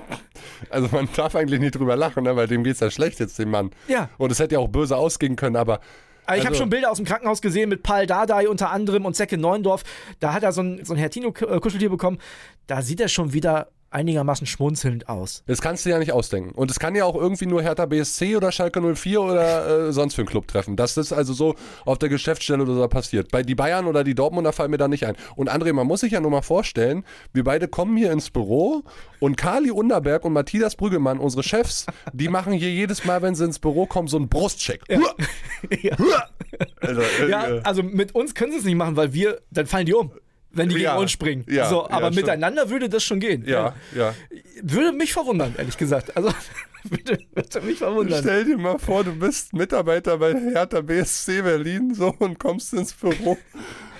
Also 0.70 0.90
man 0.92 1.10
darf 1.16 1.36
eigentlich 1.36 1.60
nicht 1.60 1.76
drüber 1.76 1.96
lachen, 1.96 2.24
ne? 2.24 2.36
weil 2.36 2.48
dem 2.48 2.64
geht's 2.64 2.80
ja 2.80 2.92
schlecht 2.92 3.20
jetzt, 3.20 3.40
dem 3.40 3.50
Mann. 3.50 3.72
Ja. 3.88 4.10
Und 4.18 4.32
es 4.32 4.40
hätte 4.40 4.56
ja 4.56 4.60
auch 4.60 4.68
böse 4.68 4.96
ausgehen 4.96 5.36
können, 5.36 5.56
aber 5.56 5.80
Aber 6.26 6.38
ich 6.38 6.42
habe 6.44 6.50
Also- 6.50 6.62
schon 6.64 6.70
Bilder 6.70 6.92
aus 6.92 6.98
dem 6.98 7.06
Krankenhaus 7.06 7.42
gesehen 7.42 7.70
mit 7.70 7.84
Paul 7.84 8.06
Dardai 8.08 8.48
unter 8.50 8.72
anderem 8.72 9.06
und 9.06 9.16
Zecke 9.16 9.38
Neundorf. 9.38 9.84
Da 10.20 10.34
hat 10.34 10.44
er 10.44 10.52
so 10.52 10.62
ein, 10.62 10.84
so 10.84 10.94
ein 10.94 10.98
Hertino-Kuscheltier 10.98 11.90
bekommen. 11.90 12.20
Da 12.68 12.82
sieht 12.82 13.00
er 13.00 13.08
schon 13.10 13.34
wieder 13.34 13.68
einigermaßen 13.92 14.46
schmunzelnd 14.46 15.08
aus. 15.08 15.44
das 15.48 15.62
kannst 15.62 15.86
du 15.86 15.90
ja 15.90 15.98
nicht 16.00 16.12
ausdenken. 16.12 16.52
Und 16.52 16.70
es 16.70 16.80
kann 16.80 16.96
ja 16.96 17.06
auch 17.06 17.16
irgendwie 17.16 17.46
nur 17.46 17.62
Hertha 17.62 17.86
BSC 17.86 18.36
oder 18.36 18.52
Schalke 18.52 18.82
04 18.82 19.22
oder 19.22 19.88
äh, 19.88 19.94
sonst 19.94 20.16
für 20.16 20.22
einen 20.24 20.28
Club 20.28 20.50
treffen. 20.50 20.76
Dass 20.76 20.96
das 20.96 21.14
also 21.14 21.32
so 21.32 21.56
auf 21.86 21.98
der 21.98 22.10
Geschäftsstelle 22.10 22.64
oder 22.64 22.76
so 22.76 22.86
passiert. 22.90 23.32
Bei 23.32 23.42
die 23.42 23.56
Bayern 23.56 23.86
oder 23.86 24.04
die 24.04 24.14
Dortmunder 24.14 24.52
fallen 24.52 24.72
mir 24.72 24.78
da 24.78 24.90
nicht 24.90 25.06
ein. 25.06 25.16
Und 25.38 25.50
André, 25.50 25.72
man 25.72 25.88
muss 25.88 26.02
sich 26.02 26.12
ja 26.12 26.20
nur 26.20 26.30
mal 26.32 26.42
vorstellen, 26.42 27.06
wir 27.32 27.46
beide 27.46 27.70
kommen 27.70 27.96
hier 27.96 28.12
ins 28.12 28.32
Büro 28.32 28.84
und 29.20 29.38
Kali 29.38 29.72
Underberg 29.72 30.26
und 30.26 30.34
Matthias 30.34 30.76
Brüggemann, 30.76 31.18
unsere 31.20 31.44
Chefs, 31.44 31.86
die 32.12 32.28
machen 32.28 32.52
hier 32.52 32.72
jedes 32.72 33.06
Mal, 33.06 33.22
wenn 33.22 33.34
sie 33.34 33.46
ins 33.46 33.60
Büro 33.60 33.86
kommen, 33.86 34.10
so 34.10 34.18
einen 34.18 34.28
Brustcheck. 34.28 34.82
Ja. 34.90 35.00
Also, 36.82 37.02
äh, 37.02 37.30
Ja, 37.30 37.48
äh, 37.58 37.62
also 37.64 37.84
mit 37.84 38.14
uns 38.16 38.34
können 38.36 38.52
sie 38.52 38.60
es 38.60 38.64
nicht 38.66 38.76
machen, 38.76 38.96
weil 38.96 39.14
wir, 39.14 39.42
dann 39.52 39.66
fallen 39.66 39.86
die 39.86 39.94
um, 39.94 40.12
wenn 40.52 40.70
die 40.70 40.78
Ja, 40.78 40.92
gegen 40.92 41.02
uns 41.02 41.12
springen. 41.12 41.46
ja, 41.50 41.68
so, 41.70 41.82
ja, 41.84 41.90
aber 41.92 42.08
stimmt. 42.12 42.28
miteinander 42.28 42.70
würde 42.70 42.88
das 42.90 43.04
schon 43.04 43.20
gehen. 43.20 43.44
ja, 43.48 43.74
ja. 43.96 44.14
Würde 44.62 44.92
mich 44.94 45.12
verwundern, 45.14 45.54
ehrlich 45.58 45.78
gesagt. 45.78 46.16
Also 46.16 46.30
würde, 46.84 47.18
würde 47.34 47.62
mich 47.62 47.80
verwundern. 47.80 48.20
Stell 48.22 48.46
dir 48.46 48.58
mal 48.58 48.78
vor, 48.80 49.04
du 49.04 49.14
bist 49.16 49.54
Mitarbeiter 49.54 50.18
bei 50.18 50.34
Hertha 50.34 50.82
BSC 50.82 51.42
Berlin 51.42 51.94
so 51.94 52.14
und 52.20 52.40
kommst 52.40 52.74
ins 52.74 52.94
Büro 52.94 53.38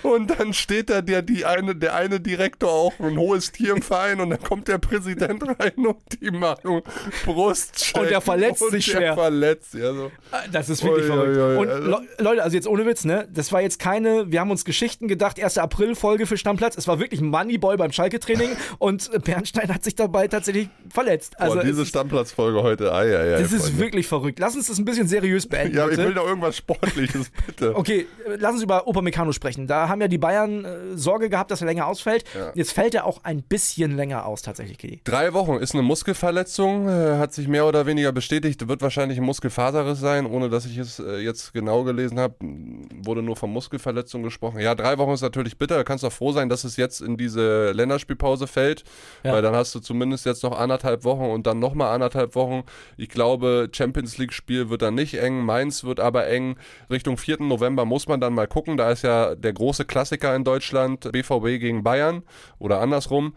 und 0.06 0.40
dann 0.40 0.54
steht 0.54 0.90
da 0.90 1.02
der, 1.02 1.22
die 1.22 1.46
eine, 1.46 1.76
der 1.76 1.96
eine 1.96 2.20
Direktor 2.20 2.70
auch 2.72 2.94
ein 3.00 3.18
hohes 3.18 3.52
Tier 3.52 3.76
im 3.76 3.82
Verein 3.82 4.20
und 4.20 4.30
dann 4.30 4.42
kommt 4.42 4.68
der 4.68 4.78
Präsident 4.78 5.44
rein 5.60 5.74
und 5.86 5.98
die 6.22 6.32
machen 6.32 6.82
Brustcheck. 7.26 8.02
Und 8.02 8.10
der 8.10 8.22
verletzt 8.22 8.62
und 8.62 8.72
sich 8.72 8.86
der 8.86 8.98
schwer. 8.98 9.14
verletzt, 9.16 9.74
ja 9.74 9.94
so. 9.94 10.12
Das 10.52 10.70
ist 10.70 10.84
wirklich 10.84 11.10
Ui, 11.10 11.16
verrückt. 11.16 11.38
ui, 11.38 11.42
ui, 11.44 11.58
Und 11.58 11.70
also- 11.70 11.90
Le 11.90 12.00
Leute, 12.20 12.44
also 12.44 12.56
jetzt 12.56 12.68
ohne 12.68 12.86
Witz, 12.86 13.06
ne? 13.06 13.28
Das 13.34 13.52
war 13.52 13.62
jetzt 13.62 13.80
keine, 13.80 14.32
wir 14.32 14.40
haben 14.40 14.52
uns 14.52 14.66
Geschichten 14.66 15.08
gedacht, 15.08 15.42
1. 15.42 15.58
April-Folge 15.58 16.26
für 16.28 16.38
Stammplatz. 16.38 16.78
Es 16.78 16.88
war 16.88 17.00
wirklich 17.00 17.22
Moneyboy 17.22 17.78
beim 17.78 17.92
Schalke-Training 17.92 18.50
und 18.78 19.10
Bernstein 19.24 19.74
hat 19.74 19.84
sich 19.84 19.96
dabei 19.96 20.28
tatsächlich 20.28 20.70
verletzt. 20.90 21.40
Also 21.40 21.56
Boah, 21.56 21.62
es 21.62 21.68
diese 21.70 21.82
ist, 21.84 21.90
Stammplatzfolge 21.90 22.62
heute, 22.64 22.94
ei, 22.94 23.16
ei, 23.18 23.36
ei, 23.36 23.42
das 23.42 23.52
ist 23.52 23.64
Freunde. 23.66 23.80
wirklich 23.80 24.08
verrückt. 24.08 24.40
Lass 24.40 24.56
uns 24.56 24.68
das 24.68 24.78
ein 24.78 24.86
bisschen 24.86 25.08
seriös 25.08 25.48
beenden. 25.48 25.78
Ja, 25.78 25.90
ich 25.90 25.98
will 25.98 26.14
da 26.14 26.24
irgendwas 26.24 26.58
Sportliches, 26.58 27.32
bitte. 27.48 27.76
Okay, 27.76 28.06
lass 28.38 28.54
uns 28.54 28.64
über 28.64 28.88
Opa 28.88 29.02
Meccano 29.02 29.32
sprechen. 29.32 29.68
Da 29.68 29.88
haben 29.96 30.02
ja 30.02 30.08
die 30.10 30.18
Bayern 30.18 30.66
äh, 30.66 30.98
Sorge 30.98 31.30
gehabt, 31.30 31.52
dass 31.52 31.62
er 31.62 31.68
länger 31.68 31.88
ausfällt. 31.88 32.26
Ja. 32.36 32.52
Jetzt 32.54 32.74
fällt 32.74 32.94
er 32.96 33.06
auch 33.06 33.24
ein 33.24 33.42
bisschen 33.42 33.96
länger 33.96 34.26
aus, 34.26 34.42
tatsächlich, 34.42 34.78
Kili. 34.78 35.00
Drei 35.06 35.34
Wochen 35.34 35.54
ist 35.56 35.74
eine 35.74 35.84
Muskelverletzung, 35.84 36.90
äh, 36.90 37.18
hat 37.18 37.34
sich 37.34 37.48
mehr 37.48 37.66
oder 37.66 37.86
weniger 37.86 38.12
bestätigt, 38.12 38.68
wird 38.68 38.82
wahrscheinlich 38.82 39.18
ein 39.18 39.24
Muskelfaserriss 39.24 40.00
sein, 40.00 40.26
ohne 40.26 40.50
dass 40.50 40.66
ich 40.66 40.78
es 40.78 41.00
äh, 41.00 41.18
jetzt 41.20 41.54
genau 41.54 41.84
gelesen 41.84 42.20
habe. 42.20 42.36
Wurde 42.42 43.22
nur 43.22 43.36
von 43.38 43.50
Muskelverletzung 43.52 44.24
gesprochen. 44.24 44.60
Ja, 44.60 44.76
drei 44.76 44.98
Wochen 44.98 45.12
ist 45.12 45.22
natürlich 45.22 45.58
bitter. 45.58 45.76
Da 45.78 45.84
kannst 45.84 46.04
du 46.04 46.08
auch 46.08 46.12
froh 46.14 46.32
sein, 46.34 46.50
dass 46.50 46.64
es 46.66 46.76
jetzt 46.78 47.00
in 47.02 47.16
diese 47.16 47.72
Länderspielpause 47.72 48.48
fällt, 48.48 48.84
Ja. 49.24 49.32
weil 49.34 49.42
dann 49.42 49.56
hast 49.56 49.74
du 49.76 49.80
zumindest 49.80 50.26
jetzt 50.26 50.44
noch 50.44 50.58
anderthalb 50.60 51.04
Wochen 51.06 51.24
und 51.26 51.48
dann 51.48 51.60
nochmal 51.60 51.94
anderthalb 51.94 52.36
Wochen. 52.36 52.64
Ich 52.98 53.10
glaube, 53.10 53.70
Champions 53.72 54.18
League-Spiel 54.18 54.70
wird 54.70 54.82
dann 54.82 54.96
nicht 54.96 55.14
eng, 55.16 55.40
Mainz 55.46 55.84
wird 55.84 56.00
aber 56.00 56.28
eng. 56.28 56.58
Richtung 56.90 57.18
4. 57.18 57.38
November 57.44 57.86
muss 57.86 58.08
man 58.08 58.20
dann 58.20 58.34
mal 58.34 58.48
gucken. 58.48 58.78
Da 58.78 58.92
ist 58.92 59.04
ja 59.04 59.36
der 59.36 59.54
große 59.54 59.85
Klassiker 59.86 60.36
in 60.36 60.44
Deutschland, 60.44 61.12
BVB 61.12 61.60
gegen 61.60 61.84
Bayern 61.84 62.24
oder 62.60 62.82
andersrum. 62.82 63.34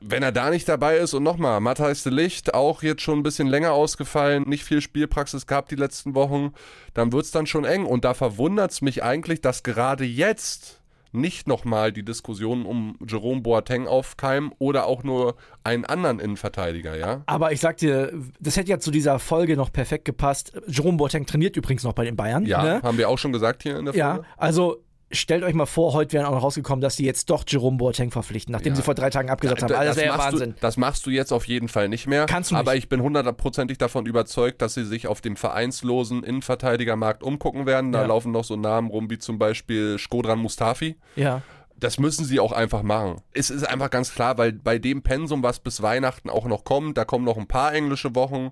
Wenn 0.00 0.22
er 0.22 0.30
da 0.30 0.50
nicht 0.50 0.68
dabei 0.68 0.98
ist 0.98 1.12
und 1.14 1.24
nochmal, 1.24 1.60
Matthijs 1.60 2.04
de 2.04 2.12
Licht 2.12 2.54
auch 2.54 2.84
jetzt 2.84 3.02
schon 3.02 3.18
ein 3.18 3.22
bisschen 3.24 3.48
länger 3.48 3.72
ausgefallen, 3.72 4.44
nicht 4.48 4.62
viel 4.62 4.80
Spielpraxis 4.80 5.48
gehabt 5.48 5.72
die 5.72 5.76
letzten 5.76 6.14
Wochen, 6.14 6.52
dann 6.94 7.12
wird's 7.12 7.32
dann 7.32 7.46
schon 7.46 7.64
eng. 7.64 7.84
Und 7.84 8.04
da 8.04 8.14
verwundert's 8.14 8.80
mich 8.80 9.02
eigentlich, 9.02 9.40
dass 9.40 9.64
gerade 9.64 10.04
jetzt 10.04 10.80
nicht 11.10 11.48
nochmal 11.48 11.90
die 11.90 12.04
Diskussion 12.04 12.64
um 12.66 12.96
Jerome 13.06 13.40
Boateng 13.40 13.86
aufkeimen 13.88 14.52
oder 14.58 14.86
auch 14.86 15.02
nur 15.02 15.36
einen 15.64 15.84
anderen 15.84 16.20
Innenverteidiger, 16.20 16.96
ja? 16.96 17.22
Aber 17.26 17.50
ich 17.50 17.60
sag 17.60 17.78
dir, 17.78 18.12
das 18.38 18.56
hätte 18.56 18.70
ja 18.70 18.78
zu 18.78 18.90
dieser 18.90 19.18
Folge 19.18 19.56
noch 19.56 19.72
perfekt 19.72 20.04
gepasst. 20.04 20.52
Jerome 20.66 20.98
Boateng 20.98 21.26
trainiert 21.26 21.56
übrigens 21.56 21.82
noch 21.82 21.94
bei 21.94 22.04
den 22.04 22.14
Bayern. 22.14 22.44
Ja, 22.44 22.62
ne? 22.62 22.82
haben 22.82 22.98
wir 22.98 23.08
auch 23.08 23.18
schon 23.18 23.32
gesagt 23.32 23.62
hier 23.62 23.78
in 23.78 23.86
der 23.86 23.96
Ja, 23.96 24.14
Folge. 24.16 24.28
also 24.36 24.84
stellt 25.10 25.42
euch 25.42 25.54
mal 25.54 25.66
vor, 25.66 25.94
heute 25.94 26.12
wären 26.14 26.26
auch 26.26 26.32
noch 26.32 26.42
rausgekommen, 26.42 26.80
dass 26.80 26.96
die 26.96 27.04
jetzt 27.04 27.30
doch 27.30 27.44
Jerome 27.46 27.76
Boateng 27.78 28.10
verpflichten, 28.10 28.52
nachdem 28.52 28.72
Ja. 28.72 28.76
sie 28.76 28.82
vor 28.82 28.94
drei 28.94 29.10
Tagen 29.10 29.30
abgesagt 29.30 29.62
haben. 29.62 29.72
Also 29.74 30.00
das 30.00 30.08
machst 30.16 30.32
Wahnsinn. 30.32 30.50
Du, 30.54 30.60
das 30.60 30.76
machst 30.76 31.06
du 31.06 31.10
jetzt 31.10 31.32
auf 31.32 31.44
jeden 31.46 31.68
Fall 31.68 31.88
nicht 31.88 32.06
mehr. 32.06 32.26
Kannst 32.26 32.50
du 32.50 32.54
nicht. 32.54 32.60
Aber 32.60 32.76
ich 32.76 32.88
bin 32.88 33.00
hundertprozentig 33.02 33.78
davon 33.78 34.06
überzeugt, 34.06 34.60
dass 34.62 34.74
sie 34.74 34.84
sich 34.84 35.06
auf 35.06 35.20
dem 35.20 35.36
vereinslosen 35.36 36.22
Innenverteidigermarkt 36.24 37.22
umgucken 37.22 37.66
werden. 37.66 37.92
Da 37.92 38.02
Ja. 38.02 38.06
laufen 38.06 38.32
noch 38.32 38.44
so 38.44 38.56
Namen 38.56 38.88
rum 38.90 39.08
wie 39.10 39.18
zum 39.18 39.38
Beispiel 39.38 39.98
Skodran 39.98 40.38
Mustafi. 40.38 40.96
Ja. 41.16 41.42
Das 41.80 41.98
müssen 42.00 42.24
sie 42.24 42.40
auch 42.40 42.50
einfach 42.52 42.82
machen. 42.82 43.20
Es 43.32 43.50
ist 43.50 43.62
einfach 43.62 43.90
ganz 43.90 44.12
klar, 44.12 44.36
weil 44.36 44.52
bei 44.52 44.78
dem 44.78 45.02
Pensum, 45.02 45.42
was 45.44 45.60
bis 45.60 45.80
Weihnachten 45.80 46.28
auch 46.28 46.46
noch 46.46 46.64
kommt, 46.64 46.98
da 46.98 47.04
kommen 47.04 47.24
noch 47.24 47.36
ein 47.38 47.46
paar 47.46 47.72
englische 47.72 48.14
Wochen. 48.16 48.50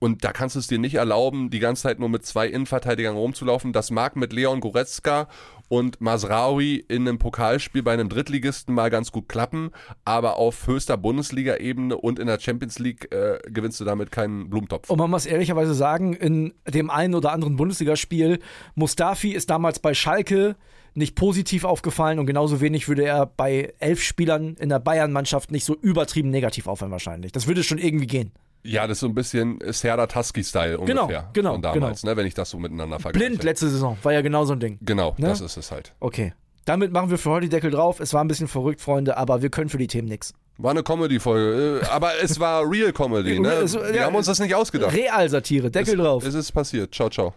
Und 0.00 0.24
da 0.24 0.32
kannst 0.32 0.56
du 0.56 0.60
es 0.60 0.66
dir 0.66 0.78
nicht 0.78 0.94
erlauben, 0.94 1.50
die 1.50 1.58
ganze 1.58 1.82
Zeit 1.82 1.98
nur 1.98 2.08
mit 2.08 2.24
zwei 2.24 2.48
Innenverteidigern 2.48 3.16
rumzulaufen. 3.16 3.74
Das 3.74 3.90
mag 3.90 4.16
mit 4.16 4.32
Leon 4.32 4.60
Goretzka 4.60 5.28
und 5.68 6.00
Masraoui 6.00 6.84
in 6.88 7.06
einem 7.06 7.18
Pokalspiel 7.18 7.82
bei 7.82 7.92
einem 7.92 8.08
Drittligisten 8.08 8.74
mal 8.74 8.88
ganz 8.90 9.12
gut 9.12 9.28
klappen, 9.28 9.70
aber 10.06 10.36
auf 10.36 10.66
höchster 10.66 10.96
Bundesliga-Ebene 10.96 11.96
und 11.96 12.18
in 12.18 12.26
der 12.26 12.40
Champions 12.40 12.78
League 12.78 13.12
äh, 13.12 13.38
gewinnst 13.48 13.78
du 13.78 13.84
damit 13.84 14.10
keinen 14.10 14.48
Blumentopf. 14.48 14.88
Und 14.88 14.98
man 14.98 15.10
muss 15.10 15.26
ehrlicherweise 15.26 15.74
sagen, 15.74 16.14
in 16.14 16.54
dem 16.66 16.90
einen 16.90 17.14
oder 17.14 17.32
anderen 17.32 17.56
Bundesligaspiel, 17.56 18.40
Mustafi 18.74 19.32
ist 19.32 19.50
damals 19.50 19.78
bei 19.78 19.92
Schalke 19.92 20.56
nicht 20.94 21.14
positiv 21.14 21.64
aufgefallen 21.64 22.18
und 22.18 22.26
genauso 22.26 22.60
wenig 22.60 22.88
würde 22.88 23.04
er 23.04 23.26
bei 23.26 23.74
elf 23.78 24.02
Spielern 24.02 24.56
in 24.58 24.70
der 24.70 24.80
Bayern-Mannschaft 24.80 25.52
nicht 25.52 25.64
so 25.64 25.76
übertrieben 25.76 26.30
negativ 26.30 26.66
auffallen 26.66 26.90
wahrscheinlich. 26.90 27.32
Das 27.32 27.46
würde 27.46 27.62
schon 27.62 27.78
irgendwie 27.78 28.06
gehen. 28.06 28.32
Ja, 28.62 28.82
das 28.86 28.96
ist 28.98 29.00
so 29.00 29.06
ein 29.06 29.14
bisschen 29.14 29.58
Serdar 29.68 30.06
Tasky-Style 30.08 30.78
Genau, 30.84 31.02
ungefähr 31.04 31.30
genau, 31.32 31.52
von 31.52 31.62
damals, 31.62 32.02
ne, 32.04 32.16
wenn 32.16 32.26
ich 32.26 32.34
das 32.34 32.50
so 32.50 32.58
miteinander 32.58 32.98
vergleiche. 33.00 33.26
Blind 33.28 33.42
letzte 33.42 33.68
Saison 33.70 33.96
war 34.02 34.12
ja 34.12 34.20
genau 34.20 34.44
so 34.44 34.52
ein 34.52 34.60
Ding. 34.60 34.78
Genau, 34.82 35.14
Ne? 35.18 35.28
das 35.28 35.40
ist 35.40 35.56
es 35.56 35.70
halt. 35.70 35.94
Okay. 36.00 36.34
Damit 36.66 36.92
machen 36.92 37.08
wir 37.10 37.16
für 37.16 37.30
heute 37.30 37.46
die 37.46 37.48
Deckel 37.48 37.70
drauf. 37.70 38.00
Es 38.00 38.12
war 38.12 38.22
ein 38.22 38.28
bisschen 38.28 38.46
verrückt, 38.46 38.82
Freunde, 38.82 39.16
aber 39.16 39.40
wir 39.40 39.48
können 39.48 39.70
für 39.70 39.78
die 39.78 39.86
Themen 39.86 40.08
nichts. 40.08 40.34
War 40.58 40.72
eine 40.72 40.82
Comedy-Folge, 40.82 41.80
äh, 41.82 41.86
aber 41.86 42.10
es 42.22 42.38
war 42.38 42.70
Real 42.70 42.92
Comedy, 42.92 43.40
ne? 43.40 43.48
Es- 43.54 43.72
Wir 43.74 43.94
ja, 43.96 44.04
haben 44.04 44.14
uns 44.14 44.26
das 44.26 44.38
nicht 44.40 44.54
ausgedacht. 44.54 44.94
Realsatire, 44.94 45.70
Deckel 45.70 45.94
es, 45.98 46.04
drauf. 46.04 46.26
Es 46.26 46.34
ist 46.34 46.52
passiert. 46.52 46.94
Ciao, 46.94 47.08
ciao. 47.08 47.32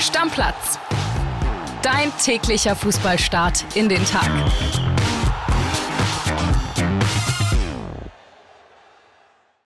Stammplatz. 0.00 0.78
Dein 1.82 2.10
täglicher 2.22 2.74
Fußballstart 2.74 3.64
in 3.76 3.88
den 3.88 4.04
Tag. 4.04 4.28